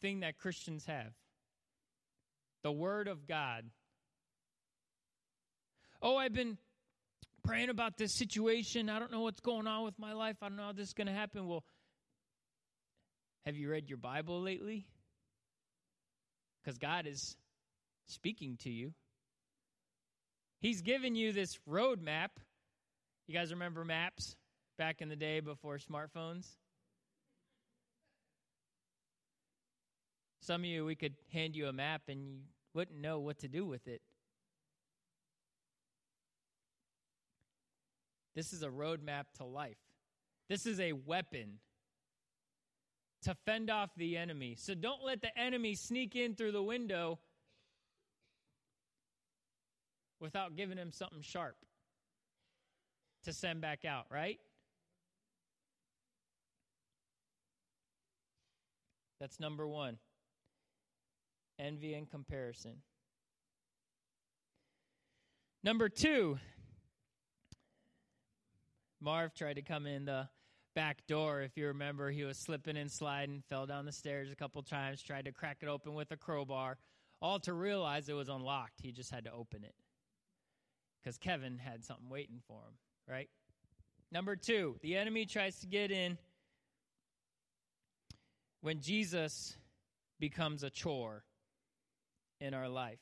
thing 0.00 0.20
that 0.20 0.38
Christians 0.38 0.86
have 0.86 1.12
the 2.62 2.72
Word 2.72 3.06
of 3.06 3.28
God. 3.28 3.64
Oh, 6.02 6.16
I've 6.16 6.32
been 6.32 6.58
praying 7.44 7.70
about 7.70 7.96
this 7.96 8.12
situation. 8.12 8.90
I 8.90 8.98
don't 8.98 9.12
know 9.12 9.20
what's 9.20 9.40
going 9.40 9.68
on 9.68 9.84
with 9.84 9.98
my 9.98 10.12
life. 10.12 10.36
I 10.42 10.48
don't 10.48 10.56
know 10.56 10.64
how 10.64 10.72
this 10.72 10.88
is 10.88 10.92
going 10.92 11.06
to 11.06 11.12
happen. 11.12 11.46
Well, 11.46 11.64
have 13.44 13.56
you 13.56 13.70
read 13.70 13.88
your 13.88 13.98
Bible 13.98 14.40
lately? 14.40 14.86
Because 16.62 16.78
God 16.78 17.06
is 17.06 17.36
speaking 18.06 18.58
to 18.62 18.70
you. 18.70 18.92
He's 20.60 20.82
given 20.82 21.14
you 21.14 21.32
this 21.32 21.56
roadmap. 21.68 22.30
You 23.28 23.34
guys 23.34 23.52
remember 23.52 23.84
maps? 23.84 24.34
Back 24.76 25.00
in 25.00 25.08
the 25.08 25.16
day 25.16 25.40
before 25.40 25.78
smartphones? 25.78 26.46
Some 30.40 30.62
of 30.62 30.66
you, 30.66 30.84
we 30.84 30.94
could 30.94 31.14
hand 31.32 31.56
you 31.56 31.66
a 31.66 31.72
map 31.72 32.02
and 32.08 32.24
you 32.24 32.36
wouldn't 32.72 33.00
know 33.00 33.18
what 33.18 33.40
to 33.40 33.48
do 33.48 33.66
with 33.66 33.88
it. 33.88 34.00
This 38.36 38.52
is 38.52 38.62
a 38.62 38.68
roadmap 38.68 39.24
to 39.38 39.44
life. 39.44 39.78
This 40.48 40.66
is 40.66 40.78
a 40.78 40.92
weapon 40.92 41.58
to 43.22 43.34
fend 43.46 43.70
off 43.70 43.90
the 43.96 44.16
enemy. 44.16 44.54
So 44.56 44.74
don't 44.74 45.02
let 45.02 45.20
the 45.20 45.36
enemy 45.36 45.74
sneak 45.74 46.14
in 46.14 46.36
through 46.36 46.52
the 46.52 46.62
window 46.62 47.18
without 50.20 50.54
giving 50.54 50.78
him 50.78 50.92
something 50.92 51.22
sharp 51.22 51.56
to 53.24 53.32
send 53.32 53.60
back 53.60 53.84
out, 53.84 54.06
right? 54.10 54.38
That's 59.26 59.40
number 59.40 59.66
one. 59.66 59.98
envy 61.58 61.94
and 61.94 62.08
comparison. 62.08 62.76
Number 65.64 65.88
two, 65.88 66.38
Marv 69.00 69.34
tried 69.34 69.54
to 69.54 69.62
come 69.62 69.84
in 69.84 70.04
the 70.04 70.28
back 70.76 71.04
door. 71.08 71.42
If 71.42 71.56
you 71.56 71.66
remember, 71.66 72.12
he 72.12 72.22
was 72.22 72.38
slipping 72.38 72.76
and 72.76 72.88
sliding, 72.88 73.42
fell 73.48 73.66
down 73.66 73.84
the 73.84 73.90
stairs 73.90 74.30
a 74.30 74.36
couple 74.36 74.62
times, 74.62 75.02
tried 75.02 75.24
to 75.24 75.32
crack 75.32 75.56
it 75.60 75.66
open 75.66 75.94
with 75.94 76.12
a 76.12 76.16
crowbar, 76.16 76.78
all 77.20 77.40
to 77.40 77.52
realize 77.52 78.08
it 78.08 78.12
was 78.12 78.28
unlocked. 78.28 78.80
He 78.80 78.92
just 78.92 79.10
had 79.10 79.24
to 79.24 79.32
open 79.32 79.64
it 79.64 79.74
because 81.02 81.18
Kevin 81.18 81.58
had 81.58 81.84
something 81.84 82.08
waiting 82.08 82.42
for 82.46 82.60
him, 82.60 82.74
right? 83.08 83.28
Number 84.12 84.36
two, 84.36 84.76
the 84.82 84.96
enemy 84.96 85.26
tries 85.26 85.58
to 85.58 85.66
get 85.66 85.90
in 85.90 86.16
when 88.66 88.80
Jesus 88.80 89.56
becomes 90.18 90.64
a 90.64 90.70
chore 90.70 91.22
in 92.40 92.52
our 92.52 92.68
life. 92.68 92.98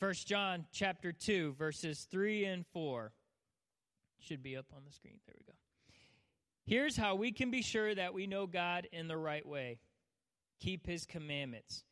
First 0.00 0.26
John 0.26 0.66
chapter 0.72 1.12
2 1.12 1.52
verses 1.52 2.08
3 2.10 2.46
and 2.46 2.66
4 2.72 3.12
should 4.18 4.42
be 4.42 4.56
up 4.56 4.66
on 4.74 4.82
the 4.84 4.90
screen. 4.90 5.20
There 5.24 5.36
we 5.38 5.44
go. 5.44 5.56
Here's 6.64 6.96
how 6.96 7.14
we 7.14 7.30
can 7.30 7.52
be 7.52 7.62
sure 7.62 7.94
that 7.94 8.12
we 8.12 8.26
know 8.26 8.48
God 8.48 8.88
in 8.90 9.06
the 9.06 9.16
right 9.16 9.46
way. 9.46 9.78
Keep 10.58 10.88
his 10.88 11.06
commandments. 11.06 11.84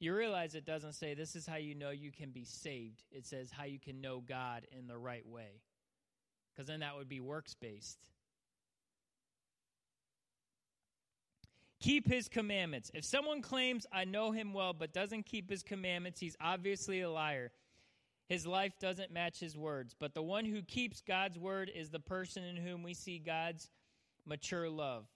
You 0.00 0.16
realize 0.16 0.56
it 0.56 0.66
doesn't 0.66 0.94
say 0.94 1.14
this 1.14 1.36
is 1.36 1.46
how 1.46 1.58
you 1.58 1.76
know 1.76 1.90
you 1.90 2.10
can 2.10 2.30
be 2.30 2.44
saved. 2.44 3.04
It 3.12 3.24
says 3.24 3.52
how 3.56 3.66
you 3.66 3.78
can 3.78 4.00
know 4.00 4.18
God 4.18 4.66
in 4.76 4.88
the 4.88 4.98
right 4.98 5.24
way. 5.24 5.62
Because 6.52 6.66
then 6.66 6.80
that 6.80 6.96
would 6.96 7.08
be 7.08 7.20
works 7.20 7.54
based. 7.54 8.00
Keep 11.80 12.08
his 12.08 12.28
commandments. 12.28 12.90
If 12.92 13.04
someone 13.04 13.40
claims, 13.40 13.86
I 13.92 14.04
know 14.04 14.32
him 14.32 14.52
well, 14.52 14.74
but 14.74 14.92
doesn't 14.92 15.24
keep 15.24 15.48
his 15.48 15.62
commandments, 15.62 16.20
he's 16.20 16.36
obviously 16.40 17.00
a 17.00 17.10
liar. 17.10 17.52
His 18.28 18.46
life 18.46 18.74
doesn't 18.78 19.10
match 19.10 19.40
his 19.40 19.56
words. 19.56 19.94
But 19.98 20.14
the 20.14 20.22
one 20.22 20.44
who 20.44 20.62
keeps 20.62 21.00
God's 21.00 21.38
word 21.38 21.70
is 21.74 21.90
the 21.90 21.98
person 21.98 22.44
in 22.44 22.56
whom 22.56 22.82
we 22.82 22.94
see 22.94 23.18
God's 23.18 23.68
mature 24.26 24.68
love. 24.68 25.06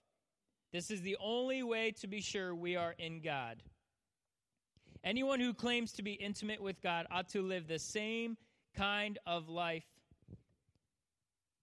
This 0.73 0.91
is 0.91 1.01
the 1.01 1.17
only 1.23 1.63
way 1.63 1.91
to 2.01 2.07
be 2.07 2.19
sure 2.19 2.53
we 2.53 2.75
are 2.75 2.95
in 2.97 3.21
God. 3.21 3.63
Anyone 5.03 5.39
who 5.39 5.53
claims 5.53 5.93
to 5.93 6.03
be 6.03 6.13
intimate 6.13 6.61
with 6.61 6.81
God 6.81 7.05
ought 7.11 7.29
to 7.29 7.41
live 7.41 7.67
the 7.67 7.79
same 7.79 8.37
kind 8.75 9.19
of 9.25 9.47
life 9.47 9.85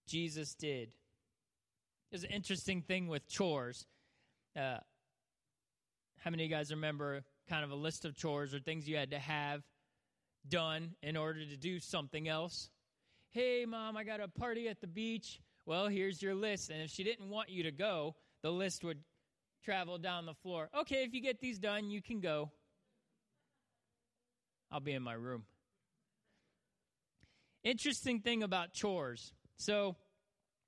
Jesus 0.06 0.54
did. 0.54 0.90
There's 2.10 2.24
an 2.24 2.30
interesting 2.30 2.82
thing 2.82 3.08
with 3.08 3.28
chores. 3.28 3.84
Uh, 4.56 4.78
how 6.22 6.30
many 6.30 6.44
of 6.44 6.50
you 6.50 6.56
guys 6.56 6.70
remember 6.70 7.24
kind 7.48 7.64
of 7.64 7.72
a 7.72 7.74
list 7.74 8.04
of 8.04 8.16
chores 8.16 8.54
or 8.54 8.60
things 8.60 8.88
you 8.88 8.96
had 8.96 9.10
to 9.10 9.18
have 9.18 9.62
done 10.48 10.94
in 11.02 11.16
order 11.16 11.44
to 11.44 11.56
do 11.56 11.80
something 11.80 12.28
else? 12.28 12.70
Hey, 13.30 13.64
mom, 13.66 13.96
I 13.96 14.04
got 14.04 14.20
a 14.20 14.28
party 14.28 14.68
at 14.68 14.80
the 14.80 14.86
beach. 14.86 15.40
Well, 15.66 15.88
here's 15.88 16.22
your 16.22 16.34
list. 16.34 16.70
And 16.70 16.80
if 16.80 16.90
she 16.90 17.02
didn't 17.02 17.28
want 17.28 17.50
you 17.50 17.64
to 17.64 17.72
go, 17.72 18.14
the 18.42 18.52
list 18.52 18.84
would 18.84 18.98
travel 19.64 19.98
down 19.98 20.26
the 20.26 20.34
floor. 20.34 20.68
Okay, 20.80 21.02
if 21.02 21.12
you 21.12 21.20
get 21.20 21.40
these 21.40 21.58
done, 21.58 21.90
you 21.90 22.00
can 22.00 22.20
go. 22.20 22.52
I'll 24.70 24.80
be 24.80 24.92
in 24.92 25.02
my 25.02 25.14
room. 25.14 25.44
Interesting 27.64 28.20
thing 28.20 28.44
about 28.44 28.72
chores. 28.72 29.32
So, 29.56 29.96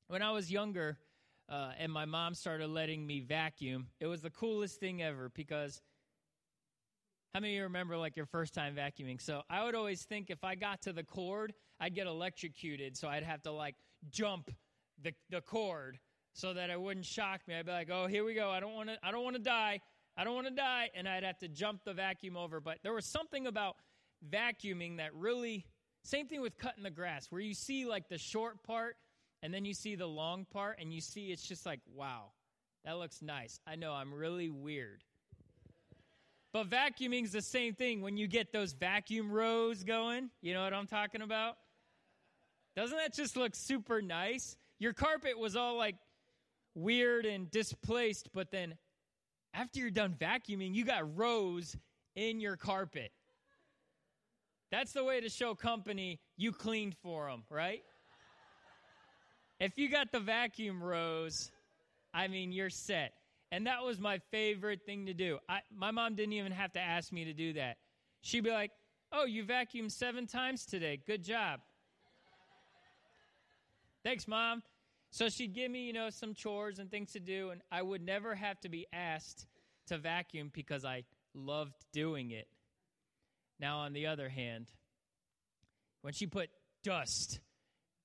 when 0.08 0.20
I 0.20 0.32
was 0.32 0.50
younger, 0.50 0.98
uh, 1.48 1.72
and 1.78 1.92
my 1.92 2.04
mom 2.04 2.34
started 2.34 2.68
letting 2.68 3.06
me 3.06 3.20
vacuum. 3.20 3.88
It 4.00 4.06
was 4.06 4.22
the 4.22 4.30
coolest 4.30 4.80
thing 4.80 5.02
ever 5.02 5.30
because 5.34 5.80
how 7.34 7.40
many 7.40 7.54
of 7.54 7.56
you 7.56 7.62
remember 7.64 7.96
like 7.96 8.16
your 8.16 8.26
first 8.26 8.54
time 8.54 8.74
vacuuming? 8.76 9.20
So 9.20 9.42
I 9.50 9.64
would 9.64 9.74
always 9.74 10.04
think 10.04 10.30
if 10.30 10.44
I 10.44 10.54
got 10.54 10.82
to 10.82 10.92
the 10.92 11.02
cord, 11.02 11.52
I'd 11.80 11.94
get 11.94 12.06
electrocuted, 12.06 12.96
so 12.96 13.08
I'd 13.08 13.24
have 13.24 13.42
to 13.42 13.52
like 13.52 13.74
jump 14.10 14.50
the, 15.02 15.12
the 15.30 15.40
cord 15.40 15.98
so 16.32 16.54
that 16.54 16.70
it 16.70 16.80
wouldn't 16.80 17.06
shock 17.06 17.40
me. 17.46 17.56
I'd 17.56 17.66
be 17.66 17.72
like, 17.72 17.90
"Oh, 17.90 18.06
here 18.06 18.24
we 18.24 18.34
go. 18.34 18.50
I 18.50 18.60
don't 18.60 18.72
want 18.72 18.88
to. 18.88 18.98
I 19.02 19.10
don't 19.10 19.24
want 19.24 19.36
to 19.36 19.42
die. 19.42 19.80
I 20.16 20.24
don't 20.24 20.34
want 20.34 20.46
to 20.46 20.54
die," 20.54 20.90
and 20.94 21.08
I'd 21.08 21.24
have 21.24 21.38
to 21.38 21.48
jump 21.48 21.84
the 21.84 21.92
vacuum 21.92 22.36
over. 22.36 22.60
But 22.60 22.78
there 22.82 22.92
was 22.92 23.06
something 23.06 23.46
about 23.46 23.76
vacuuming 24.28 24.98
that 24.98 25.14
really. 25.14 25.66
Same 26.04 26.28
thing 26.28 26.42
with 26.42 26.58
cutting 26.58 26.82
the 26.82 26.90
grass, 26.90 27.28
where 27.30 27.40
you 27.40 27.54
see 27.54 27.86
like 27.86 28.08
the 28.08 28.18
short 28.18 28.62
part 28.62 28.96
and 29.44 29.52
then 29.52 29.66
you 29.66 29.74
see 29.74 29.94
the 29.94 30.06
long 30.06 30.46
part 30.50 30.78
and 30.80 30.90
you 30.90 31.02
see 31.02 31.26
it's 31.26 31.46
just 31.46 31.66
like, 31.66 31.80
wow, 31.94 32.30
that 32.86 32.96
looks 32.96 33.20
nice. 33.20 33.60
I 33.66 33.76
know 33.76 33.92
I'm 33.92 34.12
really 34.14 34.48
weird. 34.48 35.04
But 36.54 36.70
vacuuming's 36.70 37.30
the 37.30 37.42
same 37.42 37.74
thing 37.74 38.00
when 38.00 38.16
you 38.16 38.26
get 38.26 38.54
those 38.54 38.72
vacuum 38.72 39.30
rows 39.30 39.84
going. 39.84 40.30
You 40.40 40.54
know 40.54 40.64
what 40.64 40.72
I'm 40.72 40.86
talking 40.86 41.20
about? 41.20 41.58
Doesn't 42.74 42.96
that 42.96 43.12
just 43.12 43.36
look 43.36 43.54
super 43.54 44.00
nice? 44.00 44.56
Your 44.78 44.94
carpet 44.94 45.38
was 45.38 45.56
all 45.56 45.76
like 45.76 45.96
weird 46.74 47.26
and 47.26 47.50
displaced, 47.50 48.30
but 48.32 48.50
then 48.50 48.74
after 49.52 49.78
you're 49.78 49.90
done 49.90 50.14
vacuuming, 50.18 50.74
you 50.74 50.86
got 50.86 51.18
rows 51.18 51.76
in 52.16 52.40
your 52.40 52.56
carpet. 52.56 53.12
That's 54.70 54.92
the 54.92 55.04
way 55.04 55.20
to 55.20 55.28
show 55.28 55.54
company 55.54 56.18
you 56.38 56.50
cleaned 56.50 56.96
for 57.02 57.28
them, 57.28 57.42
right? 57.50 57.82
If 59.64 59.78
you 59.78 59.88
got 59.88 60.12
the 60.12 60.20
vacuum 60.20 60.82
rows, 60.82 61.50
I 62.12 62.28
mean, 62.28 62.52
you're 62.52 62.68
set. 62.68 63.14
And 63.50 63.66
that 63.66 63.82
was 63.82 63.98
my 63.98 64.18
favorite 64.30 64.84
thing 64.84 65.06
to 65.06 65.14
do. 65.14 65.38
I, 65.48 65.60
my 65.74 65.90
mom 65.90 66.16
didn't 66.16 66.34
even 66.34 66.52
have 66.52 66.72
to 66.72 66.80
ask 66.80 67.10
me 67.10 67.24
to 67.24 67.32
do 67.32 67.54
that. 67.54 67.78
She'd 68.20 68.44
be 68.44 68.50
like, 68.50 68.72
Oh, 69.10 69.24
you 69.24 69.42
vacuumed 69.42 69.90
seven 69.90 70.26
times 70.26 70.66
today. 70.66 71.00
Good 71.06 71.24
job. 71.24 71.60
Thanks, 74.02 74.28
mom. 74.28 74.62
So 75.10 75.30
she'd 75.30 75.54
give 75.54 75.70
me, 75.70 75.86
you 75.86 75.94
know, 75.94 76.10
some 76.10 76.34
chores 76.34 76.78
and 76.78 76.90
things 76.90 77.12
to 77.12 77.20
do, 77.20 77.48
and 77.48 77.62
I 77.72 77.80
would 77.80 78.04
never 78.04 78.34
have 78.34 78.60
to 78.60 78.68
be 78.68 78.86
asked 78.92 79.46
to 79.86 79.96
vacuum 79.96 80.50
because 80.52 80.84
I 80.84 81.04
loved 81.32 81.72
doing 81.90 82.32
it. 82.32 82.48
Now, 83.58 83.78
on 83.78 83.94
the 83.94 84.08
other 84.08 84.28
hand, 84.28 84.66
when 86.02 86.12
she 86.12 86.26
put 86.26 86.50
dust 86.82 87.40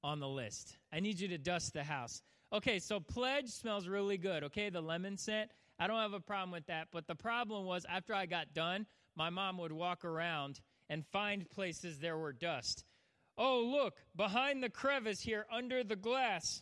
on 0.04 0.20
the 0.20 0.28
list. 0.28 0.78
I 0.92 1.00
need 1.00 1.20
you 1.20 1.28
to 1.30 1.38
dust 1.38 1.74
the 1.74 1.84
house. 1.84 2.22
Okay, 2.52 2.80
so 2.80 3.00
pledge 3.00 3.50
smells 3.50 3.88
really 3.88 4.18
good. 4.18 4.44
Okay, 4.46 4.70
the 4.70 4.82
lemon 4.82 5.18
scent. 5.18 5.52
I 5.80 5.88
don't 5.88 6.00
have 6.00 6.14
a 6.14 6.20
problem 6.20 6.52
with 6.52 6.66
that. 6.68 6.88
But 6.92 7.08
the 7.08 7.16
problem 7.16 7.66
was 7.66 7.86
after 7.88 8.14
I 8.14 8.26
got 8.26 8.54
done, 8.54 8.86
my 9.16 9.30
mom 9.30 9.58
would 9.60 9.72
walk 9.72 10.04
around 10.04 10.60
and 10.90 11.06
find 11.08 11.50
places 11.50 12.00
there 12.00 12.18
were 12.18 12.34
dust. 12.34 12.86
Oh, 13.38 13.62
look, 13.62 13.96
behind 14.16 14.64
the 14.64 14.70
crevice 14.70 15.22
here 15.22 15.46
under 15.52 15.84
the 15.84 15.96
glass, 15.96 16.62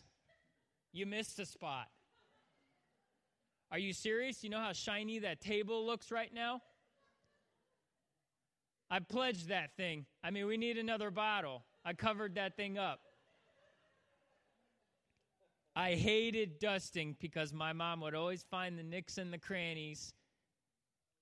you 0.92 1.06
missed 1.06 1.38
a 1.38 1.46
spot. 1.46 1.86
Are 3.70 3.78
you 3.78 3.92
serious? 3.92 4.44
You 4.44 4.50
know 4.50 4.60
how 4.60 4.72
shiny 4.72 5.18
that 5.20 5.40
table 5.40 5.84
looks 5.84 6.10
right 6.10 6.32
now? 6.32 6.60
I 8.90 9.00
pledged 9.00 9.48
that 9.48 9.76
thing. 9.76 10.06
I 10.22 10.30
mean, 10.30 10.46
we 10.46 10.56
need 10.56 10.78
another 10.78 11.10
bottle. 11.10 11.64
I 11.84 11.92
covered 11.92 12.36
that 12.36 12.56
thing 12.56 12.78
up. 12.78 13.00
I 15.78 15.94
hated 15.94 16.58
dusting 16.58 17.14
because 17.20 17.52
my 17.52 17.72
mom 17.72 18.00
would 18.00 18.16
always 18.16 18.42
find 18.50 18.76
the 18.76 18.82
nicks 18.82 19.16
and 19.16 19.32
the 19.32 19.38
crannies 19.38 20.12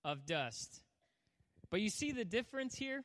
of 0.02 0.24
dust. 0.24 0.80
But 1.68 1.82
you 1.82 1.90
see 1.90 2.10
the 2.10 2.24
difference 2.24 2.74
here? 2.74 3.04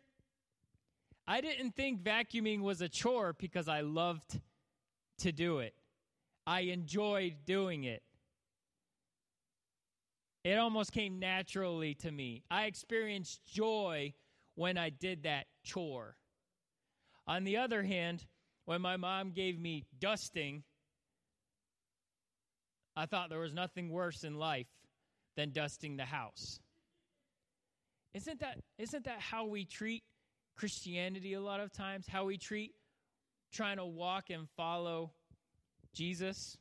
I 1.28 1.42
didn't 1.42 1.76
think 1.76 2.04
vacuuming 2.04 2.62
was 2.62 2.80
a 2.80 2.88
chore 2.88 3.34
because 3.38 3.68
I 3.68 3.82
loved 3.82 4.40
to 5.20 5.34
do 5.34 5.60
it. 5.60 5.74
I 6.48 6.62
enjoyed 6.62 7.36
doing 7.46 7.84
it. 7.84 8.02
It 10.46 10.58
almost 10.58 10.94
came 10.94 11.20
naturally 11.20 11.96
to 11.96 12.12
me. 12.12 12.44
I 12.50 12.64
experienced 12.64 13.44
joy 13.44 14.14
when 14.56 14.78
I 14.78 14.90
did 14.90 15.24
that 15.24 15.48
chore. 15.66 16.16
On 17.28 17.44
the 17.44 17.58
other 17.58 17.84
hand, 17.84 18.26
when 18.64 18.82
my 18.82 18.96
mom 18.96 19.32
gave 19.32 19.60
me 19.60 19.84
dusting, 20.00 20.64
I 22.96 23.06
thought 23.06 23.30
there 23.30 23.40
was 23.40 23.54
nothing 23.54 23.90
worse 23.90 24.24
in 24.24 24.36
life 24.36 24.68
than 25.36 25.52
dusting 25.52 25.98
the 25.98 26.06
house. 26.06 26.60
Isn't 28.14 28.42
that, 28.42 28.58
isn't 28.78 29.06
that 29.06 29.20
how 29.20 29.46
we 29.46 29.66
treat 29.66 30.04
Christianity 30.58 31.34
a 31.34 31.42
lot 31.42 31.62
of 31.62 31.72
times? 31.72 32.06
How 32.08 32.26
we 32.26 32.38
treat 32.38 32.74
trying 33.54 33.78
to 33.78 33.86
walk 33.86 34.30
and 34.30 34.48
follow 34.58 35.12
Jesus? 35.94 36.58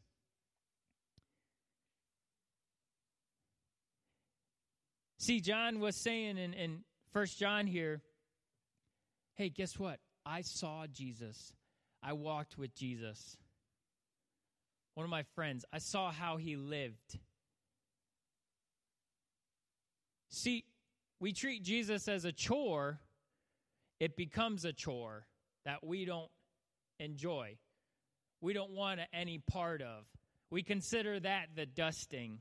See, 5.19 5.40
John 5.40 5.81
was 5.81 5.97
saying 5.97 6.38
in, 6.38 6.55
in 6.55 6.85
1 7.12 7.27
John 7.38 7.66
here, 7.66 8.01
hey, 9.35 9.49
guess 9.49 9.79
what? 9.79 9.99
I 10.25 10.43
saw 10.43 10.87
Jesus. 10.87 11.53
I 12.03 12.12
walked 12.12 12.57
with 12.57 12.75
Jesus 12.75 13.37
one 15.01 15.07
of 15.07 15.11
my 15.11 15.23
friends, 15.35 15.65
I 15.73 15.79
saw 15.79 16.13
how 16.13 16.37
he 16.37 16.57
lived. 16.57 17.19
See, 20.29 20.67
we 21.21 21.33
treat 21.33 21.63
Jesus 21.63 22.07
as 22.07 22.27
a 22.27 22.33
chore, 22.33 23.01
it 23.99 24.15
becomes 24.15 24.67
a 24.67 24.75
chore 24.75 25.27
that 25.65 25.83
we 25.83 26.05
don't 26.05 26.31
enjoy. 26.99 27.57
We 28.43 28.53
don't 28.53 28.73
want 28.73 29.01
any 29.15 29.39
part 29.39 29.81
of. 29.81 30.05
We 30.51 30.63
consider 30.63 31.19
that 31.19 31.47
the 31.57 31.65
dusting. 31.65 32.41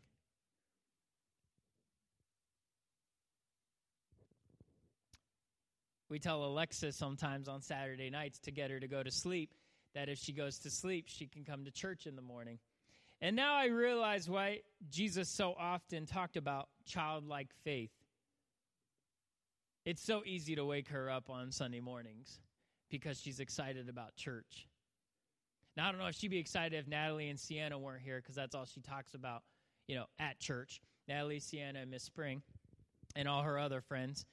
We 6.09 6.19
tell 6.19 6.43
Alexa 6.43 6.91
sometimes 6.91 7.47
on 7.47 7.61
Saturday 7.61 8.09
nights 8.09 8.37
to 8.39 8.51
get 8.51 8.69
her 8.69 8.81
to 8.81 8.87
go 8.89 9.01
to 9.01 9.11
sleep 9.11 9.53
that 9.95 10.09
if 10.09 10.17
she 10.17 10.33
goes 10.33 10.59
to 10.59 10.69
sleep, 10.69 11.05
she 11.07 11.27
can 11.27 11.43
come 11.43 11.65
to 11.65 11.71
church 11.71 12.05
in 12.05 12.15
the 12.15 12.21
morning. 12.21 12.59
And 13.21 13.35
now 13.35 13.55
I 13.55 13.65
realize 13.65 14.29
why 14.29 14.61
Jesus 14.89 15.29
so 15.29 15.53
often 15.59 16.05
talked 16.05 16.37
about 16.37 16.69
childlike 16.85 17.49
faith. 17.63 17.91
It's 19.85 20.01
so 20.01 20.23
easy 20.25 20.55
to 20.55 20.65
wake 20.65 20.89
her 20.89 21.09
up 21.09 21.29
on 21.29 21.51
Sunday 21.51 21.79
mornings 21.79 22.39
because 22.89 23.19
she's 23.19 23.39
excited 23.39 23.89
about 23.89 24.15
church. 24.15 24.67
Now, 25.75 25.87
I 25.87 25.91
don't 25.91 25.99
know 25.99 26.07
if 26.07 26.15
she'd 26.15 26.31
be 26.31 26.39
excited 26.39 26.77
if 26.77 26.87
Natalie 26.87 27.29
and 27.29 27.39
Sienna 27.39 27.77
weren't 27.77 28.01
here 28.01 28.19
because 28.21 28.35
that's 28.35 28.55
all 28.55 28.65
she 28.65 28.81
talks 28.81 29.13
about, 29.13 29.43
you 29.87 29.95
know, 29.95 30.05
at 30.19 30.39
church. 30.39 30.81
Natalie, 31.07 31.39
Sienna, 31.39 31.79
and 31.79 31.89
Miss 31.89 32.03
Spring, 32.03 32.41
and 33.15 33.27
all 33.27 33.41
her 33.41 33.57
other 33.57 33.81
friends. 33.81 34.25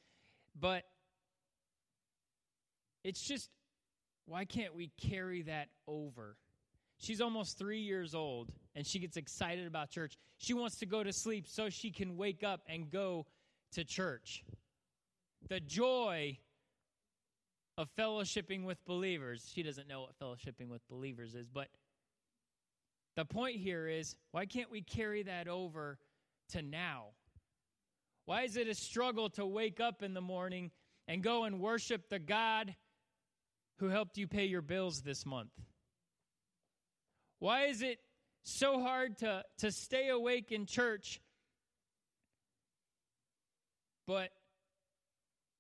But 0.59 0.85
it's 3.03 3.21
just, 3.21 3.49
why 4.27 4.45
can't 4.45 4.75
we 4.75 4.91
carry 5.01 5.43
that 5.43 5.69
over? 5.87 6.37
She's 6.99 7.21
almost 7.21 7.59
three 7.59 7.81
years 7.81 8.15
old 8.15 8.51
and 8.75 8.87
she 8.87 8.99
gets 8.99 9.17
excited 9.17 9.67
about 9.67 9.91
church. 9.91 10.17
She 10.39 10.55
wants 10.55 10.79
to 10.79 10.87
go 10.87 11.03
to 11.03 11.13
sleep 11.13 11.47
so 11.49 11.71
she 11.71 11.91
can 11.91 12.17
wake 12.17 12.43
up 12.43 12.63
and 12.69 12.91
go 12.91 13.27
to 13.73 13.85
church. 13.85 14.45
The 15.49 15.61
joy 15.61 16.39
of 17.79 17.89
fellowshipping 17.97 18.65
with 18.65 18.85
believers. 18.87 19.51
She 19.55 19.63
doesn't 19.63 19.87
know 19.87 20.03
what 20.03 20.19
fellowshipping 20.19 20.69
with 20.69 20.87
believers 20.89 21.35
is, 21.35 21.47
but 21.49 21.69
the 23.17 23.25
point 23.25 23.57
here 23.57 23.87
is 23.87 24.17
why 24.33 24.47
can't 24.47 24.71
we 24.71 24.81
carry 24.81 25.23
that 25.25 25.47
over 25.47 25.99
to 26.51 26.63
now? 26.63 27.09
Why 28.25 28.43
is 28.43 28.57
it 28.57 28.67
a 28.67 28.75
struggle 28.75 29.29
to 29.31 29.47
wake 29.47 29.79
up 29.79 30.03
in 30.03 30.15
the 30.15 30.21
morning 30.21 30.71
and 31.07 31.23
go 31.23 31.45
and 31.45 31.61
worship 31.61 32.09
the 32.09 32.19
God 32.19 32.75
who 33.79 33.89
helped 33.89 34.17
you 34.17 34.27
pay 34.27 34.47
your 34.47 34.63
bills 34.63 35.03
this 35.03 35.27
month? 35.27 35.51
Why 37.39 37.65
is 37.65 37.83
it 37.83 37.99
so 38.43 38.81
hard 38.81 39.19
to, 39.19 39.45
to 39.59 39.71
stay 39.71 40.09
awake 40.09 40.53
in 40.53 40.67
church, 40.67 41.21
but 44.07 44.31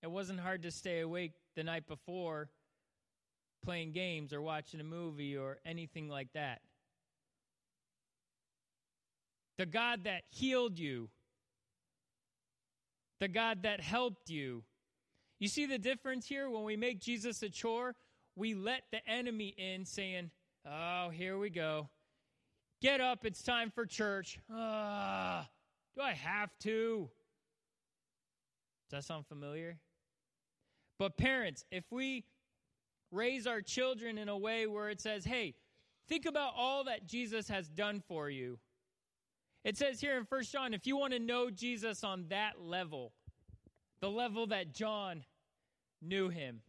it 0.02 0.10
wasn't 0.10 0.40
hard 0.40 0.62
to 0.62 0.70
stay 0.70 1.00
awake 1.00 1.32
the 1.54 1.64
night 1.64 1.86
before 1.86 2.48
playing 3.64 3.92
games 3.92 4.32
or 4.32 4.40
watching 4.40 4.80
a 4.80 4.84
movie 4.84 5.36
or 5.36 5.58
anything 5.66 6.08
like 6.08 6.32
that? 6.32 6.60
The 9.58 9.66
God 9.66 10.04
that 10.04 10.22
healed 10.30 10.78
you, 10.78 11.08
the 13.20 13.28
God 13.28 13.62
that 13.62 13.80
helped 13.80 14.30
you. 14.30 14.62
You 15.38 15.48
see 15.48 15.66
the 15.66 15.78
difference 15.78 16.26
here 16.26 16.48
when 16.48 16.64
we 16.64 16.76
make 16.76 17.00
Jesus 17.00 17.42
a 17.42 17.50
chore? 17.50 17.94
We 18.36 18.54
let 18.54 18.82
the 18.92 19.06
enemy 19.08 19.54
in 19.56 19.84
saying, 19.84 20.30
Oh, 20.64 21.10
here 21.10 21.38
we 21.38 21.50
go. 21.50 21.88
Get 22.82 23.00
up, 23.00 23.24
it's 23.24 23.42
time 23.42 23.70
for 23.70 23.86
church. 23.86 24.38
Ah, 24.52 25.48
do 25.96 26.02
I 26.02 26.12
have 26.12 26.50
to? 26.60 27.08
Does 28.90 28.98
that 28.98 29.04
sound 29.04 29.26
familiar? 29.26 29.78
But 30.98 31.16
parents, 31.16 31.64
if 31.70 31.84
we 31.90 32.24
raise 33.10 33.46
our 33.46 33.60
children 33.60 34.18
in 34.18 34.28
a 34.28 34.36
way 34.36 34.66
where 34.66 34.90
it 34.90 35.00
says, 35.00 35.24
hey, 35.24 35.54
think 36.08 36.26
about 36.26 36.52
all 36.56 36.84
that 36.84 37.06
Jesus 37.06 37.48
has 37.48 37.68
done 37.68 38.02
for 38.06 38.28
you. 38.30 38.58
It 39.64 39.76
says 39.76 40.00
here 40.00 40.16
in 40.16 40.24
First 40.24 40.52
John, 40.52 40.74
if 40.74 40.86
you 40.86 40.96
want 40.96 41.12
to 41.12 41.18
know 41.18 41.50
Jesus 41.50 42.04
on 42.04 42.26
that 42.28 42.60
level, 42.60 43.12
the 44.00 44.10
level 44.10 44.46
that 44.48 44.72
John 44.72 45.24
knew 46.00 46.28
him, 46.28 46.60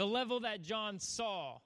the 0.00 0.06
level 0.06 0.40
that 0.40 0.62
John 0.62 0.98
saw, 0.98 1.58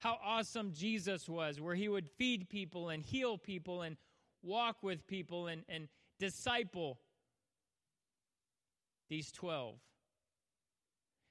how 0.00 0.18
awesome 0.24 0.72
Jesus 0.72 1.28
was, 1.28 1.60
where 1.60 1.76
he 1.76 1.88
would 1.88 2.08
feed 2.18 2.48
people 2.48 2.88
and 2.88 3.00
heal 3.00 3.38
people 3.38 3.82
and 3.82 3.96
walk 4.42 4.82
with 4.82 5.06
people 5.06 5.46
and, 5.46 5.62
and 5.68 5.86
disciple 6.18 6.98
these 9.08 9.30
12. 9.30 9.76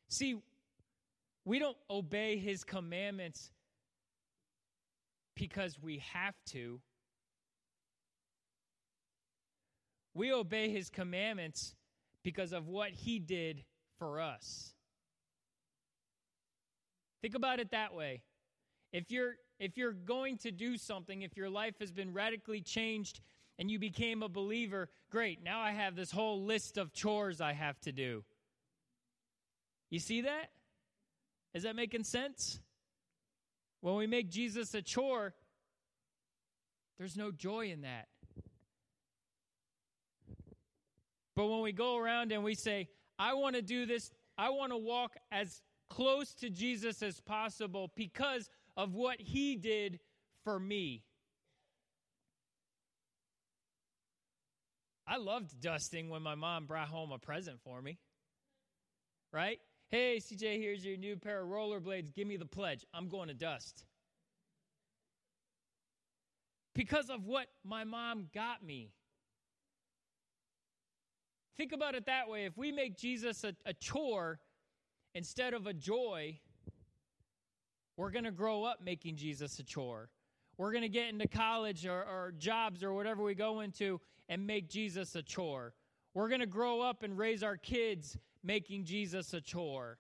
See, 0.07 0.37
we 1.43 1.59
don't 1.59 1.75
obey 1.89 2.37
his 2.37 2.63
commandments 2.63 3.51
because 5.35 5.77
we 5.77 6.01
have 6.13 6.35
to. 6.51 6.79
We 10.13 10.31
obey 10.31 10.69
his 10.69 10.89
commandments 10.89 11.75
because 12.23 12.53
of 12.53 12.69
what 12.69 12.91
he 12.91 13.19
did 13.19 13.65
for 13.99 14.21
us. 14.21 14.73
Think 17.21 17.35
about 17.35 17.59
it 17.59 17.71
that 17.71 17.93
way. 17.93 18.21
If 18.91 19.11
you're 19.11 19.35
if 19.59 19.77
you're 19.77 19.93
going 19.93 20.37
to 20.39 20.51
do 20.51 20.75
something, 20.75 21.21
if 21.21 21.37
your 21.37 21.49
life 21.49 21.75
has 21.79 21.91
been 21.91 22.13
radically 22.13 22.61
changed 22.61 23.21
and 23.59 23.69
you 23.69 23.77
became 23.77 24.23
a 24.23 24.29
believer, 24.29 24.89
great. 25.11 25.43
Now 25.43 25.59
I 25.59 25.71
have 25.71 25.95
this 25.95 26.11
whole 26.11 26.43
list 26.43 26.77
of 26.77 26.93
chores 26.93 27.41
I 27.41 27.53
have 27.53 27.79
to 27.81 27.91
do. 27.91 28.23
You 29.91 29.99
see 29.99 30.21
that? 30.21 30.49
Is 31.53 31.63
that 31.63 31.75
making 31.75 32.05
sense? 32.05 32.59
When 33.81 33.95
we 33.95 34.07
make 34.07 34.31
Jesus 34.31 34.73
a 34.73 34.81
chore, 34.81 35.35
there's 36.97 37.17
no 37.17 37.31
joy 37.31 37.67
in 37.71 37.81
that. 37.81 38.07
But 41.35 41.47
when 41.47 41.61
we 41.61 41.71
go 41.71 41.97
around 41.97 42.31
and 42.31 42.43
we 42.43 42.55
say, 42.55 42.89
I 43.19 43.33
want 43.33 43.55
to 43.55 43.61
do 43.61 43.85
this, 43.85 44.11
I 44.37 44.49
want 44.49 44.71
to 44.71 44.77
walk 44.77 45.15
as 45.31 45.61
close 45.91 46.33
to 46.35 46.49
Jesus 46.49 47.03
as 47.03 47.19
possible 47.19 47.91
because 47.95 48.49
of 48.77 48.93
what 48.93 49.19
he 49.19 49.57
did 49.57 49.99
for 50.45 50.57
me. 50.57 51.03
I 55.05 55.17
loved 55.17 55.59
dusting 55.59 56.09
when 56.09 56.21
my 56.21 56.35
mom 56.35 56.65
brought 56.65 56.87
home 56.87 57.11
a 57.11 57.17
present 57.17 57.59
for 57.65 57.81
me. 57.81 57.97
Right? 59.33 59.59
Hey, 59.89 60.21
CJ, 60.21 60.61
here's 60.61 60.85
your 60.85 60.95
new 60.95 61.17
pair 61.17 61.41
of 61.41 61.49
rollerblades. 61.49 62.13
Give 62.13 62.25
me 62.25 62.37
the 62.37 62.45
pledge. 62.45 62.85
I'm 62.93 63.09
going 63.09 63.27
to 63.27 63.33
dust. 63.33 63.83
Because 66.73 67.09
of 67.09 67.25
what 67.25 67.47
my 67.65 67.83
mom 67.83 68.29
got 68.33 68.63
me. 68.65 68.93
Think 71.57 71.73
about 71.73 71.95
it 71.95 72.05
that 72.05 72.29
way. 72.29 72.45
If 72.45 72.57
we 72.57 72.71
make 72.71 72.97
Jesus 72.97 73.43
a, 73.43 73.53
a 73.65 73.73
chore 73.73 74.39
instead 75.13 75.53
of 75.53 75.67
a 75.67 75.73
joy, 75.73 76.39
we're 77.97 78.11
going 78.11 78.25
to 78.25 78.31
grow 78.31 78.63
up 78.63 78.79
making 78.83 79.15
Jesus 79.15 79.59
a 79.59 79.63
chore. 79.63 80.09
We're 80.57 80.71
going 80.71 80.83
to 80.83 80.89
get 80.89 81.09
into 81.09 81.27
college 81.27 81.85
or, 81.85 82.03
or 82.03 82.33
jobs 82.37 82.83
or 82.83 82.93
whatever 82.93 83.23
we 83.23 83.35
go 83.35 83.61
into 83.61 83.99
and 84.29 84.45
make 84.45 84.69
Jesus 84.69 85.15
a 85.15 85.23
chore. 85.23 85.73
We're 86.13 86.29
going 86.29 86.41
to 86.41 86.47
grow 86.47 86.81
up 86.81 87.03
and 87.03 87.17
raise 87.17 87.43
our 87.43 87.57
kids 87.57 88.17
making 88.43 88.85
Jesus 88.85 89.33
a 89.33 89.41
chore. 89.41 89.97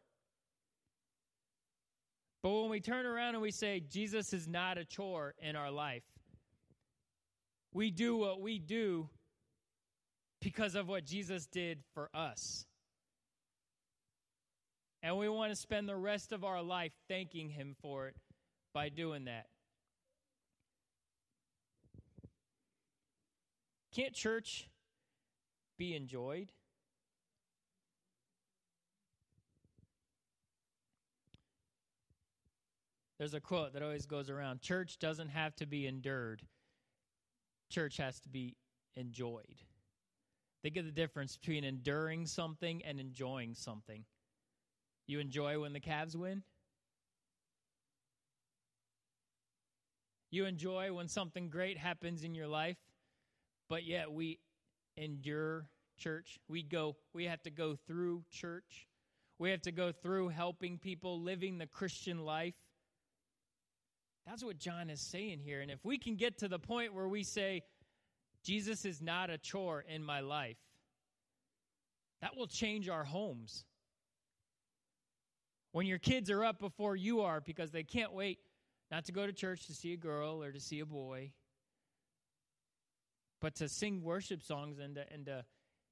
But 2.43 2.49
when 2.51 2.69
we 2.69 2.79
turn 2.79 3.05
around 3.05 3.35
and 3.35 3.41
we 3.41 3.51
say, 3.51 3.81
Jesus 3.81 4.33
is 4.33 4.47
not 4.47 4.77
a 4.77 4.85
chore 4.85 5.35
in 5.39 5.55
our 5.55 5.69
life, 5.69 6.03
we 7.73 7.91
do 7.91 8.17
what 8.17 8.41
we 8.41 8.59
do 8.59 9.07
because 10.41 10.75
of 10.75 10.87
what 10.87 11.05
Jesus 11.05 11.45
did 11.45 11.79
for 11.93 12.09
us. 12.13 12.65
And 15.03 15.17
we 15.17 15.29
want 15.29 15.51
to 15.51 15.55
spend 15.55 15.89
the 15.89 15.95
rest 15.95 16.31
of 16.31 16.43
our 16.43 16.61
life 16.61 16.91
thanking 17.07 17.49
Him 17.49 17.75
for 17.81 18.07
it 18.07 18.15
by 18.73 18.89
doing 18.89 19.25
that. 19.25 19.47
Can't 23.93 24.13
church 24.13 24.69
be 25.77 25.95
enjoyed? 25.95 26.51
There's 33.17 33.33
a 33.33 33.39
quote 33.39 33.73
that 33.73 33.83
always 33.83 34.05
goes 34.05 34.29
around 34.29 34.61
Church 34.61 34.97
doesn't 34.97 35.29
have 35.29 35.55
to 35.57 35.67
be 35.67 35.85
endured, 35.87 36.41
church 37.69 37.97
has 37.97 38.19
to 38.21 38.29
be 38.29 38.55
enjoyed. 38.95 39.61
Think 40.63 40.77
of 40.77 40.85
the 40.85 40.91
difference 40.91 41.37
between 41.37 41.63
enduring 41.63 42.25
something 42.27 42.83
and 42.85 42.99
enjoying 42.99 43.55
something. 43.55 44.05
You 45.11 45.19
enjoy 45.19 45.59
when 45.59 45.73
the 45.73 45.81
Cavs 45.81 46.15
win? 46.15 46.41
You 50.29 50.45
enjoy 50.45 50.93
when 50.93 51.09
something 51.09 51.49
great 51.49 51.77
happens 51.77 52.23
in 52.23 52.33
your 52.33 52.47
life, 52.47 52.77
but 53.67 53.83
yet 53.83 54.09
we 54.09 54.39
endure 54.95 55.67
church. 55.97 56.39
We 56.47 56.63
go 56.63 56.95
we 57.13 57.25
have 57.25 57.43
to 57.43 57.49
go 57.49 57.75
through 57.75 58.23
church. 58.31 58.87
We 59.37 59.51
have 59.51 59.61
to 59.63 59.73
go 59.73 59.91
through 59.91 60.29
helping 60.29 60.77
people 60.77 61.19
living 61.19 61.57
the 61.57 61.67
Christian 61.67 62.23
life. 62.23 62.55
That's 64.25 64.45
what 64.45 64.59
John 64.59 64.89
is 64.89 65.01
saying 65.01 65.41
here. 65.43 65.59
And 65.59 65.69
if 65.69 65.83
we 65.83 65.97
can 65.97 66.15
get 66.15 66.37
to 66.37 66.47
the 66.47 66.57
point 66.57 66.93
where 66.93 67.09
we 67.09 67.23
say 67.23 67.63
Jesus 68.45 68.85
is 68.85 69.01
not 69.01 69.29
a 69.29 69.37
chore 69.37 69.83
in 69.85 70.05
my 70.05 70.21
life, 70.21 70.55
that 72.21 72.37
will 72.37 72.47
change 72.47 72.87
our 72.87 73.03
homes. 73.03 73.65
When 75.71 75.85
your 75.85 75.99
kids 75.99 76.29
are 76.29 76.43
up 76.43 76.59
before 76.59 76.95
you 76.95 77.21
are 77.21 77.39
because 77.39 77.71
they 77.71 77.83
can't 77.83 78.13
wait 78.13 78.39
not 78.89 79.05
to 79.05 79.11
go 79.11 79.25
to 79.25 79.31
church 79.31 79.67
to 79.67 79.73
see 79.73 79.93
a 79.93 79.97
girl 79.97 80.43
or 80.43 80.51
to 80.51 80.59
see 80.59 80.81
a 80.81 80.85
boy, 80.85 81.31
but 83.39 83.55
to 83.55 83.69
sing 83.69 84.03
worship 84.03 84.43
songs 84.43 84.79
and 84.79 84.95
to, 84.95 85.05
and 85.11 85.25
to 85.27 85.45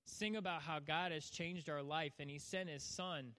sing 0.05 0.35
about 0.35 0.61
how 0.61 0.79
God 0.79 1.11
has 1.11 1.29
changed 1.29 1.69
our 1.69 1.81
life 1.81 2.13
and 2.19 2.29
He 2.29 2.39
sent 2.39 2.69
His 2.69 2.83
Son, 2.83 3.31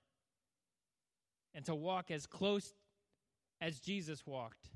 and 1.55 1.64
to 1.66 1.74
walk 1.74 2.11
as 2.11 2.26
close 2.26 2.72
as 3.61 3.79
Jesus 3.81 4.26
walked. 4.26 4.70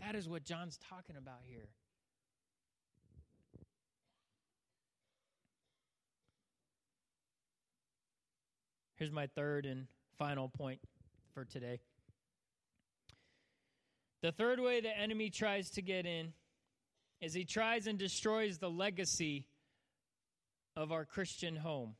That 0.00 0.14
is 0.14 0.28
what 0.28 0.44
John's 0.44 0.78
talking 0.90 1.16
about 1.16 1.40
here. 1.44 1.68
Here's 9.02 9.10
my 9.10 9.26
third 9.26 9.66
and 9.66 9.88
final 10.16 10.48
point 10.48 10.78
for 11.34 11.44
today. 11.44 11.80
The 14.22 14.30
third 14.30 14.60
way 14.60 14.80
the 14.80 14.96
enemy 14.96 15.28
tries 15.28 15.70
to 15.70 15.82
get 15.82 16.06
in 16.06 16.34
is 17.20 17.34
he 17.34 17.44
tries 17.44 17.88
and 17.88 17.98
destroys 17.98 18.58
the 18.58 18.70
legacy 18.70 19.44
of 20.76 20.92
our 20.92 21.04
Christian 21.04 21.56
home. 21.56 21.96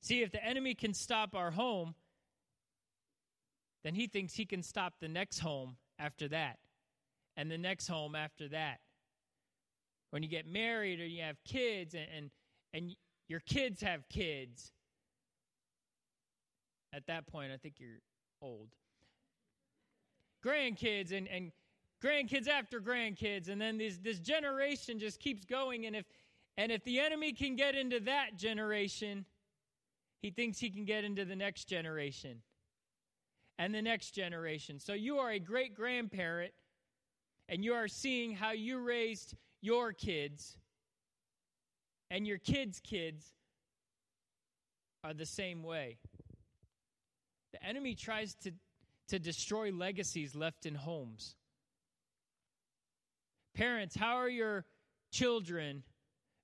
See, 0.00 0.22
if 0.22 0.32
the 0.32 0.44
enemy 0.44 0.74
can 0.74 0.94
stop 0.94 1.36
our 1.36 1.52
home, 1.52 1.94
then 3.84 3.94
he 3.94 4.08
thinks 4.08 4.34
he 4.34 4.46
can 4.46 4.64
stop 4.64 4.94
the 5.00 5.06
next 5.06 5.38
home 5.38 5.76
after 5.96 6.26
that, 6.26 6.58
and 7.36 7.48
the 7.48 7.56
next 7.56 7.86
home 7.86 8.16
after 8.16 8.48
that. 8.48 8.80
When 10.10 10.24
you 10.24 10.28
get 10.28 10.44
married 10.44 10.98
or 10.98 11.06
you 11.06 11.22
have 11.22 11.36
kids, 11.44 11.94
and, 11.94 12.08
and, 12.12 12.30
and 12.74 12.96
your 13.28 13.38
kids 13.38 13.80
have 13.82 14.08
kids, 14.08 14.72
at 16.92 17.06
that 17.06 17.26
point, 17.26 17.52
I 17.52 17.56
think 17.56 17.74
you're 17.78 18.00
old. 18.42 18.68
Grandkids 20.44 21.12
and, 21.12 21.28
and 21.28 21.52
grandkids 22.02 22.48
after 22.48 22.80
grandkids, 22.80 23.48
and 23.48 23.60
then 23.60 23.78
this, 23.78 23.98
this 23.98 24.18
generation 24.18 24.98
just 24.98 25.20
keeps 25.20 25.44
going. 25.44 25.86
And 25.86 25.94
if, 25.94 26.04
and 26.56 26.72
if 26.72 26.82
the 26.84 27.00
enemy 27.00 27.32
can 27.32 27.56
get 27.56 27.74
into 27.74 28.00
that 28.00 28.36
generation, 28.36 29.24
he 30.22 30.30
thinks 30.30 30.58
he 30.58 30.70
can 30.70 30.84
get 30.84 31.04
into 31.04 31.24
the 31.24 31.36
next 31.36 31.64
generation 31.64 32.42
and 33.58 33.74
the 33.74 33.82
next 33.82 34.12
generation. 34.12 34.80
So 34.80 34.94
you 34.94 35.18
are 35.18 35.30
a 35.30 35.38
great 35.38 35.74
grandparent, 35.74 36.52
and 37.48 37.64
you 37.64 37.74
are 37.74 37.88
seeing 37.88 38.34
how 38.34 38.52
you 38.52 38.80
raised 38.80 39.34
your 39.60 39.92
kids, 39.92 40.56
and 42.10 42.26
your 42.26 42.38
kids' 42.38 42.80
kids 42.80 43.34
are 45.04 45.12
the 45.12 45.26
same 45.26 45.62
way. 45.62 45.98
The 47.52 47.64
enemy 47.64 47.94
tries 47.94 48.34
to, 48.42 48.52
to 49.08 49.18
destroy 49.18 49.72
legacies 49.72 50.34
left 50.34 50.66
in 50.66 50.74
homes. 50.74 51.34
Parents, 53.54 53.96
how 53.96 54.16
are 54.16 54.28
your 54.28 54.64
children 55.12 55.82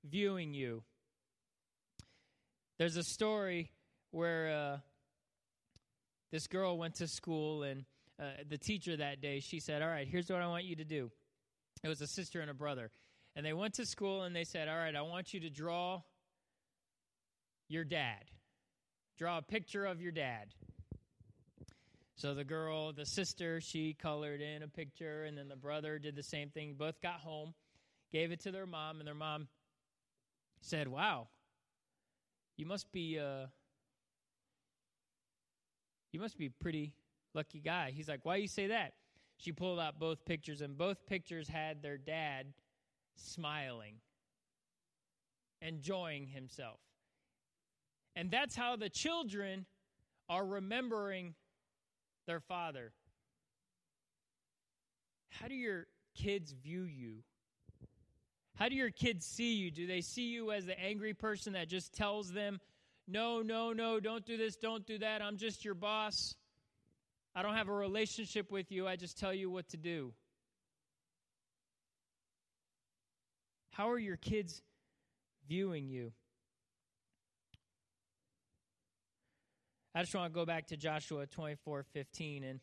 viewing 0.04 0.54
you? 0.54 0.82
There's 2.78 2.96
a 2.96 3.04
story 3.04 3.70
where 4.10 4.50
uh, 4.50 4.78
this 6.32 6.46
girl 6.46 6.76
went 6.76 6.96
to 6.96 7.06
school, 7.06 7.62
and 7.62 7.84
uh, 8.20 8.24
the 8.48 8.58
teacher 8.58 8.96
that 8.96 9.20
day, 9.20 9.40
she 9.40 9.60
said, 9.60 9.82
All 9.82 9.88
right, 9.88 10.06
here's 10.06 10.28
what 10.28 10.42
I 10.42 10.46
want 10.48 10.64
you 10.64 10.76
to 10.76 10.84
do. 10.84 11.10
It 11.82 11.88
was 11.88 12.00
a 12.00 12.06
sister 12.06 12.40
and 12.40 12.50
a 12.50 12.54
brother. 12.54 12.90
And 13.36 13.44
they 13.44 13.52
went 13.52 13.74
to 13.74 13.86
school 13.86 14.22
and 14.22 14.34
they 14.34 14.44
said, 14.44 14.68
All 14.68 14.76
right, 14.76 14.96
I 14.96 15.02
want 15.02 15.34
you 15.34 15.40
to 15.40 15.50
draw 15.50 16.02
your 17.68 17.84
dad. 17.84 18.24
Draw 19.18 19.38
a 19.38 19.42
picture 19.42 19.84
of 19.84 20.00
your 20.00 20.12
dad. 20.12 20.48
So 22.16 22.32
the 22.32 22.44
girl, 22.44 22.94
the 22.94 23.04
sister, 23.04 23.60
she 23.60 23.92
colored 23.92 24.40
in 24.40 24.62
a 24.62 24.68
picture, 24.68 25.24
and 25.24 25.36
then 25.36 25.48
the 25.48 25.56
brother 25.56 25.98
did 25.98 26.16
the 26.16 26.22
same 26.22 26.48
thing. 26.48 26.74
Both 26.78 27.02
got 27.02 27.20
home, 27.20 27.52
gave 28.10 28.32
it 28.32 28.40
to 28.40 28.50
their 28.50 28.64
mom, 28.64 29.00
and 29.00 29.06
their 29.06 29.14
mom 29.14 29.48
said, 30.62 30.88
Wow, 30.88 31.28
you 32.56 32.64
must 32.64 32.90
be 32.90 33.18
uh 33.18 33.46
you 36.10 36.18
must 36.18 36.38
be 36.38 36.46
a 36.46 36.50
pretty 36.50 36.94
lucky 37.34 37.60
guy. 37.60 37.92
He's 37.94 38.08
like, 38.08 38.20
Why 38.22 38.36
you 38.36 38.48
say 38.48 38.68
that? 38.68 38.94
She 39.36 39.52
pulled 39.52 39.78
out 39.78 39.98
both 39.98 40.24
pictures, 40.24 40.62
and 40.62 40.78
both 40.78 41.04
pictures 41.04 41.48
had 41.48 41.82
their 41.82 41.98
dad 41.98 42.46
smiling, 43.16 43.96
enjoying 45.60 46.28
himself. 46.28 46.80
And 48.14 48.30
that's 48.30 48.56
how 48.56 48.76
the 48.76 48.88
children 48.88 49.66
are 50.30 50.46
remembering 50.46 51.34
their 52.26 52.40
father. 52.40 52.92
How 55.30 55.48
do 55.48 55.54
your 55.54 55.86
kids 56.14 56.52
view 56.52 56.82
you? 56.82 57.22
How 58.56 58.68
do 58.68 58.74
your 58.74 58.90
kids 58.90 59.26
see 59.26 59.54
you? 59.54 59.70
Do 59.70 59.86
they 59.86 60.00
see 60.00 60.28
you 60.28 60.50
as 60.50 60.64
the 60.64 60.78
angry 60.78 61.12
person 61.12 61.52
that 61.52 61.68
just 61.68 61.92
tells 61.92 62.32
them, 62.32 62.58
no, 63.06 63.42
no, 63.42 63.72
no, 63.72 64.00
don't 64.00 64.24
do 64.24 64.36
this, 64.36 64.56
don't 64.56 64.86
do 64.86 64.98
that, 64.98 65.22
I'm 65.22 65.36
just 65.36 65.64
your 65.64 65.74
boss? 65.74 66.34
I 67.34 67.42
don't 67.42 67.54
have 67.54 67.68
a 67.68 67.74
relationship 67.74 68.50
with 68.50 68.72
you, 68.72 68.88
I 68.88 68.96
just 68.96 69.18
tell 69.18 69.34
you 69.34 69.50
what 69.50 69.68
to 69.68 69.76
do. 69.76 70.12
How 73.70 73.90
are 73.90 73.98
your 73.98 74.16
kids 74.16 74.62
viewing 75.46 75.90
you? 75.90 76.12
I 79.96 80.00
just 80.00 80.14
want 80.14 80.30
to 80.30 80.38
go 80.38 80.44
back 80.44 80.66
to 80.66 80.76
Joshua 80.76 81.26
24 81.26 81.82
15. 81.94 82.44
And 82.44 82.60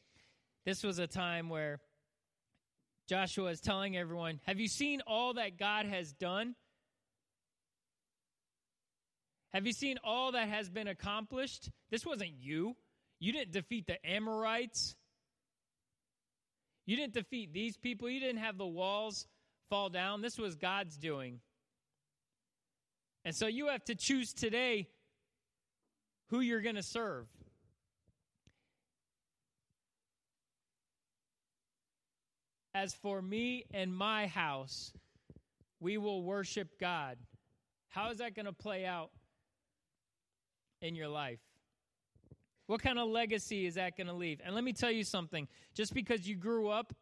this 0.67 0.83
was 0.83 0.99
a 0.99 1.07
time 1.07 1.49
where 1.49 1.79
Joshua 3.09 3.49
is 3.49 3.59
telling 3.59 3.97
everyone, 3.97 4.39
Have 4.45 4.59
you 4.59 4.67
seen 4.67 5.01
all 5.07 5.33
that 5.33 5.57
God 5.57 5.87
has 5.87 6.13
done? 6.13 6.53
Have 9.51 9.65
you 9.65 9.73
seen 9.73 9.97
all 10.03 10.33
that 10.33 10.47
has 10.47 10.69
been 10.69 10.87
accomplished? 10.87 11.71
This 11.89 12.05
wasn't 12.05 12.33
you. 12.39 12.75
You 13.19 13.33
didn't 13.33 13.51
defeat 13.51 13.87
the 13.87 13.97
Amorites. 14.07 14.95
You 16.85 16.95
didn't 16.95 17.13
defeat 17.13 17.51
these 17.51 17.77
people. 17.77 18.11
You 18.11 18.19
didn't 18.19 18.41
have 18.41 18.59
the 18.59 18.67
walls 18.67 19.25
fall 19.71 19.89
down. 19.89 20.21
This 20.21 20.37
was 20.37 20.53
God's 20.53 20.97
doing. 20.97 21.39
And 23.25 23.35
so 23.35 23.47
you 23.47 23.69
have 23.69 23.83
to 23.85 23.95
choose 23.95 24.33
today 24.33 24.89
who 26.33 26.39
you're 26.39 26.61
going 26.61 26.75
to 26.75 26.81
serve. 26.81 27.27
As 32.73 32.95
for 32.95 33.21
me 33.21 33.65
and 33.71 33.95
my 33.95 34.25
house, 34.25 34.93
we 35.79 35.99
will 35.99 36.23
worship 36.23 36.79
God. 36.79 37.19
How 37.89 38.09
is 38.09 38.17
that 38.17 38.33
going 38.33 38.47
to 38.47 38.53
play 38.53 38.83
out 38.83 39.11
in 40.81 40.95
your 40.95 41.07
life? 41.07 41.37
What 42.65 42.81
kind 42.81 42.97
of 42.97 43.09
legacy 43.09 43.67
is 43.67 43.75
that 43.75 43.95
going 43.95 44.07
to 44.07 44.13
leave? 44.13 44.41
And 44.43 44.55
let 44.55 44.63
me 44.63 44.73
tell 44.73 44.89
you 44.89 45.03
something 45.03 45.47
just 45.75 45.93
because 45.93 46.27
you 46.27 46.35
grew 46.35 46.67
up 46.67 46.93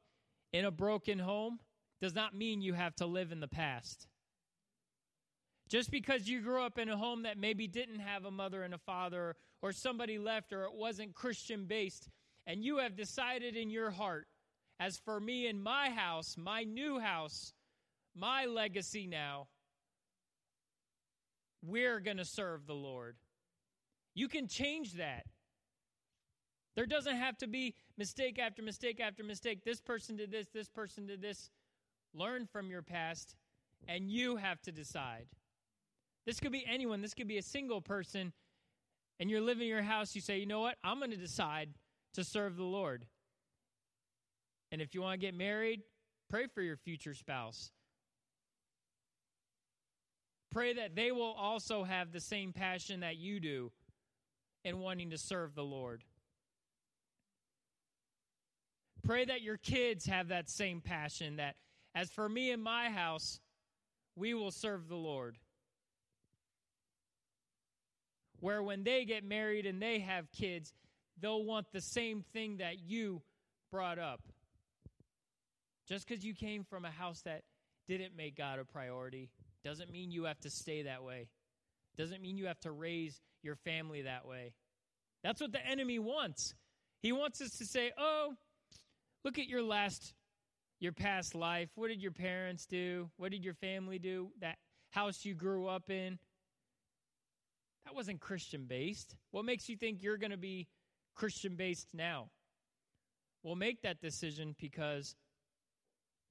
in 0.52 0.66
a 0.66 0.72
broken 0.72 1.20
home 1.20 1.60
does 2.02 2.14
not 2.14 2.36
mean 2.36 2.62
you 2.62 2.74
have 2.74 2.98
to 2.98 3.06
live 3.06 3.32
in 3.32 3.40
the 3.40 3.48
past. 3.48 4.08
Just 5.72 5.90
because 5.90 6.28
you 6.28 6.42
grew 6.42 6.62
up 6.62 6.78
in 6.78 6.90
a 6.90 6.98
home 6.98 7.24
that 7.24 7.38
maybe 7.38 7.66
didn't 7.66 8.02
have 8.02 8.26
a 8.26 8.32
mother 8.32 8.64
and 8.64 8.74
a 8.74 8.78
father, 8.78 9.38
or 9.62 9.72
somebody 9.72 10.20
left, 10.20 10.52
or 10.52 10.66
it 10.66 10.74
wasn't 10.74 11.16
Christian 11.16 11.64
based, 11.64 12.10
and 12.46 12.62
you 12.62 12.80
have 12.80 12.98
decided 12.98 13.56
in 13.56 13.70
your 13.70 13.90
heart, 13.90 14.28
as 14.82 14.98
for 14.98 15.18
me 15.18 15.48
and 15.48 15.64
my 15.64 15.90
house, 15.90 16.36
my 16.38 16.64
new 16.64 17.00
house, 17.00 17.54
my 18.14 18.48
legacy 18.48 19.08
now, 19.08 19.48
we're 21.66 22.02
going 22.02 22.18
to 22.18 22.26
serve 22.26 22.68
the 22.68 22.74
Lord. 22.74 23.16
You 24.14 24.28
can 24.28 24.50
change 24.50 24.96
that. 24.96 25.24
There 26.76 26.86
doesn't 26.86 27.16
have 27.16 27.38
to 27.38 27.48
be 27.48 27.76
mistake 27.98 28.40
after 28.40 28.62
mistake 28.62 29.00
after 29.00 29.24
mistake. 29.24 29.64
This 29.64 29.80
person 29.80 30.18
did 30.18 30.32
this, 30.32 30.48
this 30.54 30.68
person 30.68 31.06
did 31.06 31.22
this. 31.22 31.50
Learn 32.14 32.46
from 32.46 32.70
your 32.70 32.82
past, 32.82 33.38
and 33.88 34.12
you 34.12 34.36
have 34.36 34.62
to 34.64 34.74
decide. 34.74 35.28
This 36.26 36.40
could 36.40 36.52
be 36.52 36.66
anyone. 36.68 37.02
This 37.02 37.14
could 37.14 37.28
be 37.28 37.38
a 37.38 37.44
single 37.44 37.82
person, 37.82 38.34
and 39.20 39.30
you're 39.30 39.42
living 39.42 39.64
in 39.64 39.70
your 39.70 39.82
house. 39.82 40.16
You 40.16 40.22
say, 40.22 40.38
you 40.38 40.46
know 40.46 40.60
what? 40.60 40.76
I'm 40.84 41.00
going 41.00 41.12
to 41.12 41.18
decide 41.18 41.70
to 42.14 42.24
serve 42.24 42.58
the 42.58 42.64
Lord. 42.64 43.06
And 44.72 44.82
if 44.82 44.94
you 44.94 45.02
want 45.02 45.20
to 45.20 45.26
get 45.26 45.36
married, 45.36 45.82
pray 46.30 46.48
for 46.48 46.62
your 46.62 46.78
future 46.78 47.14
spouse. 47.14 47.72
Pray 50.52 50.74
that 50.74 50.96
they 50.96 51.12
will 51.12 51.34
also 51.34 51.84
have 51.84 52.12
the 52.12 52.20
same 52.20 52.54
passion 52.54 53.00
that 53.00 53.18
you 53.18 53.40
do 53.40 53.72
in 54.64 54.80
wanting 54.80 55.10
to 55.10 55.18
serve 55.18 55.56
the 55.56 55.64
Lord. 55.64 56.04
Pray 59.04 59.26
that 59.26 59.42
your 59.42 59.58
kids 59.58 60.06
have 60.06 60.28
that 60.28 60.50
same 60.50 60.82
passion 60.82 61.38
that, 61.38 61.56
as 61.96 62.10
for 62.12 62.30
me 62.30 62.52
and 62.52 62.62
my 62.62 62.90
house, 62.90 63.40
we 64.16 64.34
will 64.34 64.52
serve 64.52 64.88
the 64.88 64.96
Lord. 64.96 65.38
Where 68.42 68.62
when 68.62 68.84
they 68.84 69.06
get 69.06 69.24
married 69.24 69.66
and 69.66 69.82
they 69.82 70.00
have 70.00 70.32
kids, 70.32 70.74
they'll 71.20 71.44
want 71.44 71.72
the 71.72 71.82
same 71.82 72.24
thing 72.34 72.58
that 72.58 72.80
you 72.80 73.22
brought 73.72 74.00
up. 74.00 74.22
Just 75.88 76.08
because 76.08 76.26
you 76.26 76.34
came 76.34 76.64
from 76.64 76.84
a 76.84 76.92
house 76.92 77.22
that 77.22 77.44
didn't 77.88 78.16
make 78.16 78.36
God 78.36 78.60
a 78.60 78.66
priority 78.66 79.30
doesn't 79.64 79.92
mean 79.92 80.12
you 80.12 80.26
have 80.26 80.40
to 80.42 80.50
stay 80.50 80.84
that 80.84 81.04
way. 81.04 81.28
Doesn't 81.98 82.22
mean 82.22 82.38
you 82.38 82.48
have 82.48 82.60
to 82.62 82.72
raise 82.72 83.22
your 83.44 83.56
family 83.56 84.02
that 84.04 84.28
way. 84.28 84.54
That's 85.24 85.40
what 85.40 85.52
the 85.52 85.66
enemy 85.66 86.00
wants. 86.00 86.54
He 87.02 87.12
wants 87.12 87.42
us 87.42 87.58
to 87.58 87.66
say, 87.66 87.92
"Oh, 87.98 88.36
look 89.24 89.38
at 89.38 89.48
your 89.48 89.62
last 89.62 90.14
your 90.82 90.92
past 90.92 91.36
life. 91.36 91.70
What 91.76 91.90
did 91.90 92.02
your 92.02 92.12
parents 92.12 92.66
do? 92.66 93.10
What 93.18 93.32
did 93.32 93.46
your 93.46 93.54
family 93.54 94.00
do? 94.00 94.32
That 94.40 94.58
house 94.90 95.24
you 95.24 95.36
grew 95.36 95.68
up 95.68 95.90
in? 95.90 96.18
That 97.92 97.98
wasn't 97.98 98.22
Christian 98.22 98.68
based. 98.70 99.18
What 99.32 99.44
makes 99.44 99.68
you 99.68 99.76
think 99.76 100.02
you're 100.02 100.16
going 100.16 100.32
to 100.32 100.38
be 100.38 100.70
Christian 101.14 101.58
based 101.58 101.90
now?" 101.94 102.30
We'll 103.44 103.58
make 103.58 103.82
that 103.82 104.00
decision 104.00 104.56
because 104.58 105.18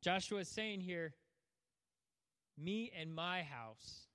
Joshua 0.01 0.41
is 0.41 0.49
saying 0.49 0.81
here, 0.81 1.13
me 2.57 2.91
and 2.99 3.15
my 3.15 3.43
house, 3.43 4.07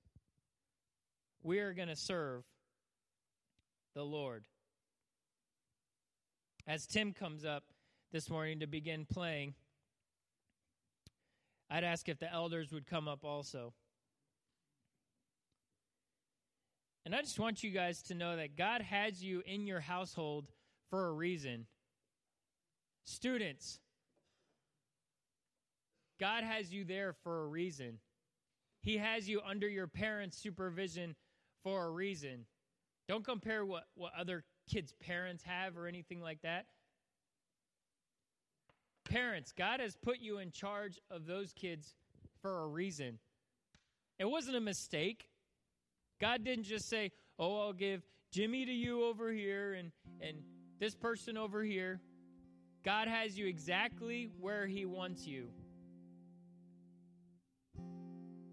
we 1.44 1.60
are 1.60 1.72
going 1.72 1.86
to 1.86 1.94
serve 1.94 2.42
the 3.94 4.02
Lord. 4.02 4.44
As 6.66 6.84
Tim 6.84 7.12
comes 7.12 7.44
up 7.44 7.62
this 8.10 8.28
morning 8.28 8.58
to 8.58 8.66
begin 8.66 9.06
playing, 9.06 9.54
I'd 11.70 11.84
ask 11.84 12.08
if 12.08 12.18
the 12.18 12.32
elders 12.32 12.72
would 12.72 12.86
come 12.86 13.06
up 13.06 13.24
also. 13.24 13.72
And 17.06 17.14
I 17.14 17.20
just 17.20 17.38
want 17.38 17.62
you 17.62 17.70
guys 17.70 18.02
to 18.02 18.14
know 18.14 18.34
that 18.34 18.56
God 18.56 18.82
has 18.82 19.22
you 19.22 19.40
in 19.46 19.64
your 19.64 19.78
household 19.78 20.48
for 20.90 21.06
a 21.06 21.12
reason. 21.12 21.66
Students, 23.04 23.78
God 26.18 26.42
has 26.42 26.74
you 26.74 26.84
there 26.84 27.12
for 27.22 27.44
a 27.44 27.46
reason. 27.46 28.00
He 28.82 28.96
has 28.96 29.28
you 29.28 29.40
under 29.48 29.68
your 29.68 29.86
parents' 29.86 30.36
supervision 30.36 31.14
for 31.62 31.84
a 31.84 31.90
reason. 31.92 32.44
Don't 33.06 33.24
compare 33.24 33.64
what, 33.64 33.84
what 33.94 34.10
other 34.18 34.42
kids' 34.68 34.92
parents 34.98 35.44
have 35.44 35.78
or 35.78 35.86
anything 35.86 36.20
like 36.20 36.42
that. 36.42 36.66
Parents, 39.08 39.52
God 39.56 39.78
has 39.78 39.94
put 39.94 40.18
you 40.18 40.38
in 40.38 40.50
charge 40.50 40.98
of 41.08 41.24
those 41.24 41.52
kids 41.52 41.94
for 42.42 42.64
a 42.64 42.66
reason. 42.66 43.20
It 44.18 44.24
wasn't 44.24 44.56
a 44.56 44.60
mistake. 44.60 45.28
God 46.20 46.44
didn't 46.44 46.64
just 46.64 46.88
say, 46.88 47.12
Oh, 47.38 47.60
I'll 47.60 47.72
give 47.72 48.02
Jimmy 48.32 48.64
to 48.64 48.72
you 48.72 49.04
over 49.04 49.30
here 49.30 49.74
and, 49.74 49.92
and 50.20 50.38
this 50.80 50.94
person 50.94 51.36
over 51.36 51.62
here. 51.62 52.00
God 52.84 53.08
has 53.08 53.38
you 53.38 53.46
exactly 53.46 54.30
where 54.40 54.66
He 54.66 54.86
wants 54.86 55.26
you. 55.26 55.48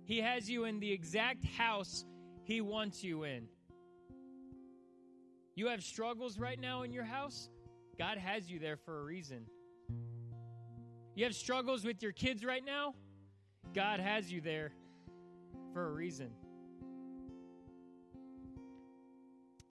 He 0.06 0.20
has 0.20 0.50
you 0.50 0.66
in 0.66 0.80
the 0.80 0.92
exact 0.92 1.46
house 1.46 2.04
He 2.44 2.62
wants 2.62 3.04
you 3.04 3.24
in. 3.24 3.48
You 5.56 5.68
have 5.68 5.84
struggles 5.84 6.40
right 6.40 6.60
now 6.60 6.82
in 6.82 6.92
your 6.92 7.04
house? 7.04 7.50
God 7.98 8.18
has 8.18 8.50
you 8.50 8.60
there 8.60 8.78
for 8.78 9.00
a 9.00 9.04
reason. 9.04 9.46
You 11.16 11.26
have 11.26 11.36
struggles 11.36 11.86
with 11.86 12.02
your 12.02 12.12
kids 12.12 12.44
right 12.44 12.66
now? 12.66 12.96
God 13.76 14.00
has 14.00 14.32
you 14.32 14.42
there 14.42 14.72
for 15.74 15.86
a 15.86 15.92
reason. 15.92 16.32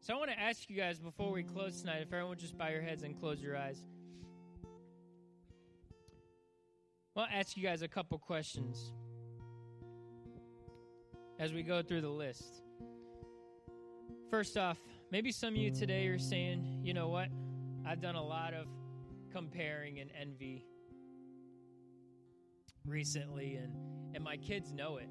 So 0.02 0.12
I 0.12 0.18
want 0.18 0.32
to 0.32 0.40
ask 0.40 0.68
you 0.68 0.76
guys 0.76 0.98
before 0.98 1.30
we 1.30 1.44
close 1.44 1.80
tonight 1.80 2.02
if 2.02 2.12
everyone 2.12 2.36
just 2.36 2.58
bow 2.58 2.66
your 2.66 2.82
heads 2.82 3.04
and 3.04 3.16
close 3.16 3.40
your 3.40 3.56
eyes. 3.56 3.78
I'll 7.16 7.28
ask 7.32 7.56
you 7.56 7.62
guys 7.62 7.82
a 7.82 7.88
couple 7.88 8.18
questions 8.18 8.92
as 11.38 11.52
we 11.52 11.62
go 11.62 11.82
through 11.82 12.00
the 12.00 12.10
list. 12.10 12.64
First 14.28 14.56
off, 14.56 14.76
maybe 15.12 15.30
some 15.30 15.50
of 15.50 15.56
you 15.56 15.70
today 15.70 16.08
are 16.08 16.18
saying, 16.18 16.80
you 16.82 16.94
know 16.94 17.06
what? 17.06 17.28
I've 17.86 18.00
done 18.00 18.16
a 18.16 18.24
lot 18.24 18.54
of 18.54 18.66
comparing 19.32 20.00
and 20.00 20.10
envy 20.20 20.66
recently, 22.84 23.54
and, 23.54 23.72
and 24.16 24.24
my 24.24 24.36
kids 24.36 24.72
know 24.72 24.96
it. 24.96 25.08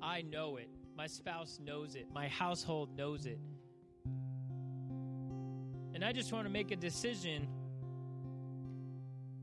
I 0.00 0.22
know 0.22 0.56
it. 0.56 0.70
My 0.96 1.08
spouse 1.08 1.60
knows 1.62 1.94
it. 1.94 2.06
My 2.10 2.28
household 2.28 2.96
knows 2.96 3.26
it. 3.26 3.38
And 5.98 6.04
I 6.04 6.12
just 6.12 6.32
want 6.32 6.46
to 6.46 6.48
make 6.48 6.70
a 6.70 6.76
decision 6.76 7.48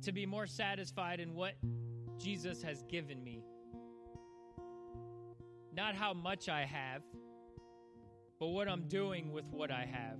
to 0.03 0.13
be 0.13 0.25
more 0.25 0.47
satisfied 0.47 1.19
in 1.19 1.35
what 1.35 1.55
Jesus 2.17 2.61
has 2.61 2.81
given 2.83 3.21
me. 3.21 3.43
Not 5.75 5.95
how 5.95 6.13
much 6.13 6.47
I 6.47 6.61
have, 6.61 7.01
but 8.39 8.47
what 8.47 8.69
I'm 8.69 8.87
doing 8.87 9.33
with 9.33 9.43
what 9.51 9.69
I 9.69 9.83
have. 9.83 10.17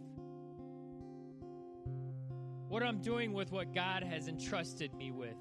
What 2.68 2.84
I'm 2.84 3.00
doing 3.00 3.32
with 3.32 3.54
what 3.54 3.74
God 3.74 4.04
has 4.04 4.28
entrusted 4.28 4.94
me 4.94 5.12
with. 5.12 5.38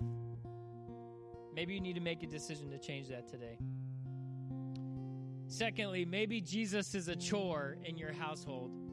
Maybe 1.57 1.74
you 1.74 1.80
need 1.80 1.95
to 1.95 2.01
make 2.01 2.22
a 2.22 2.28
decision 2.28 2.70
to 2.70 2.78
change 2.78 3.09
that 3.09 3.26
today. 3.26 3.59
Secondly, 5.49 6.05
maybe 6.05 6.40
Jesus 6.40 6.95
is 6.95 7.09
a 7.09 7.16
chore 7.16 7.78
in 7.84 7.99
your 7.99 8.12
household. 8.12 8.84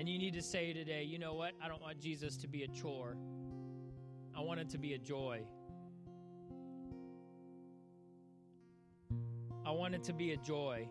And 0.00 0.08
you 0.08 0.18
need 0.18 0.32
to 0.32 0.40
say 0.40 0.72
today, 0.72 1.02
you 1.02 1.18
know 1.18 1.34
what? 1.34 1.52
I 1.62 1.68
don't 1.68 1.82
want 1.82 2.00
Jesus 2.00 2.38
to 2.38 2.48
be 2.48 2.62
a 2.62 2.68
chore. 2.68 3.18
I 4.34 4.40
want 4.40 4.58
it 4.58 4.70
to 4.70 4.78
be 4.78 4.94
a 4.94 4.98
joy. 4.98 5.42
I 9.66 9.70
want 9.72 9.94
it 9.94 10.02
to 10.04 10.14
be 10.14 10.32
a 10.32 10.38
joy. 10.38 10.88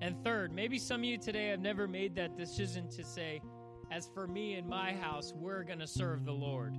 And 0.00 0.22
third, 0.22 0.52
maybe 0.52 0.78
some 0.78 1.00
of 1.00 1.06
you 1.06 1.18
today 1.18 1.48
have 1.48 1.58
never 1.58 1.88
made 1.88 2.14
that 2.14 2.36
decision 2.36 2.88
to 2.90 3.02
say, 3.02 3.42
as 3.90 4.08
for 4.14 4.28
me 4.28 4.54
and 4.54 4.68
my 4.68 4.92
house, 4.92 5.32
we're 5.34 5.64
going 5.64 5.80
to 5.80 5.88
serve 5.88 6.24
the 6.24 6.30
Lord. 6.30 6.76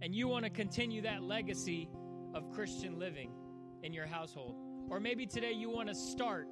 And 0.00 0.14
you 0.14 0.28
want 0.28 0.44
to 0.44 0.50
continue 0.50 1.02
that 1.02 1.24
legacy 1.24 1.88
of 2.34 2.52
Christian 2.52 3.00
living 3.00 3.32
in 3.82 3.92
your 3.92 4.06
household. 4.06 4.54
Or 4.88 5.00
maybe 5.00 5.26
today 5.26 5.50
you 5.50 5.70
want 5.70 5.88
to 5.88 5.94
start 5.96 6.46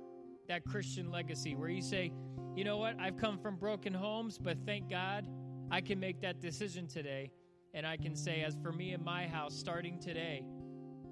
that 0.51 0.65
Christian 0.65 1.13
legacy 1.13 1.55
where 1.55 1.69
you 1.69 1.81
say, 1.81 2.11
you 2.57 2.65
know 2.65 2.77
what, 2.77 2.97
I've 2.99 3.17
come 3.17 3.39
from 3.39 3.55
broken 3.55 3.95
homes, 3.95 4.37
but 4.37 4.59
thank 4.67 4.91
God 4.91 5.25
I 5.71 5.81
can 5.81 6.01
make 6.01 6.21
that 6.23 6.41
decision 6.41 6.89
today. 6.89 7.31
And 7.73 7.87
I 7.87 7.97
can 7.97 8.17
say, 8.17 8.43
as 8.43 8.57
for 8.61 8.73
me 8.73 8.93
and 8.93 9.05
my 9.05 9.29
house, 9.29 9.55
starting 9.55 10.01
today, 10.01 10.43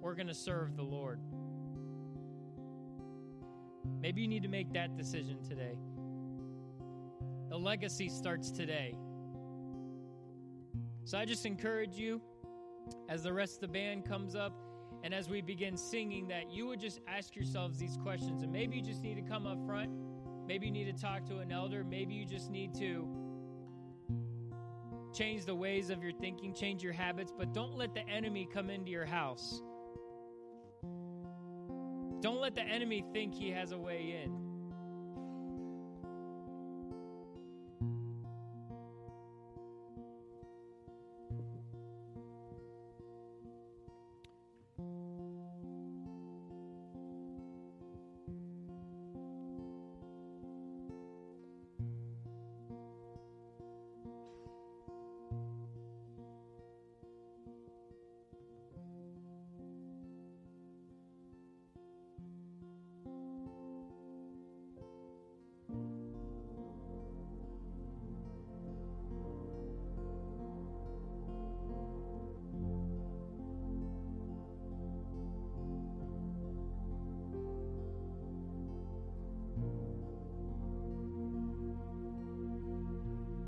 we're 0.01 0.17
going 0.17 0.27
to 0.27 0.35
serve 0.35 0.75
the 0.75 0.83
Lord. 0.83 1.21
Maybe 4.01 4.23
you 4.23 4.27
need 4.27 4.43
to 4.43 4.49
make 4.49 4.73
that 4.73 4.97
decision 4.97 5.41
today. 5.49 5.79
The 7.49 7.57
legacy 7.57 8.09
starts 8.09 8.51
today. 8.51 8.97
So 11.05 11.17
I 11.17 11.25
just 11.25 11.47
encourage 11.47 11.95
you 11.95 12.21
as 13.09 13.23
the 13.23 13.33
rest 13.33 13.55
of 13.55 13.61
the 13.61 13.69
band 13.69 14.05
comes 14.05 14.35
up 14.35 14.68
and 15.05 15.15
as 15.15 15.29
we 15.29 15.41
begin 15.41 15.77
singing, 15.77 16.29
that 16.29 16.51
you 16.51 16.67
would 16.67 16.81
just 16.81 17.01
ask 17.07 17.37
yourselves 17.37 17.79
these 17.79 17.97
questions. 18.03 18.43
And 18.43 18.53
maybe 18.53 18.77
you 18.77 18.83
just 18.83 19.03
need 19.03 19.15
to 19.15 19.23
come 19.23 19.47
up 19.47 19.65
front. 19.67 19.91
Maybe 20.47 20.67
you 20.67 20.73
need 20.73 20.95
to 20.95 21.01
talk 21.01 21.27
to 21.27 21.39
an 21.39 21.53
elder. 21.53 21.85
Maybe 21.85 22.15
you 22.15 22.25
just 22.25 22.51
need 22.51 22.75
to 22.75 23.07
change 25.15 25.45
the 25.45 25.55
ways 25.55 25.91
of 25.91 26.03
your 26.03 26.13
thinking, 26.13 26.55
change 26.55 26.83
your 26.83 26.93
habits, 26.93 27.33
but 27.37 27.53
don't 27.53 27.77
let 27.77 27.95
the 27.95 28.07
enemy 28.09 28.49
come 28.53 28.71
into 28.71 28.91
your 28.91 29.07
house. 29.07 29.63
Don't 32.21 32.41
let 32.41 32.55
the 32.55 32.63
enemy 32.63 33.05
think 33.13 33.35
he 33.35 33.51
has 33.51 33.73
a 33.73 33.79
way 33.79 34.21
in. 34.25 34.48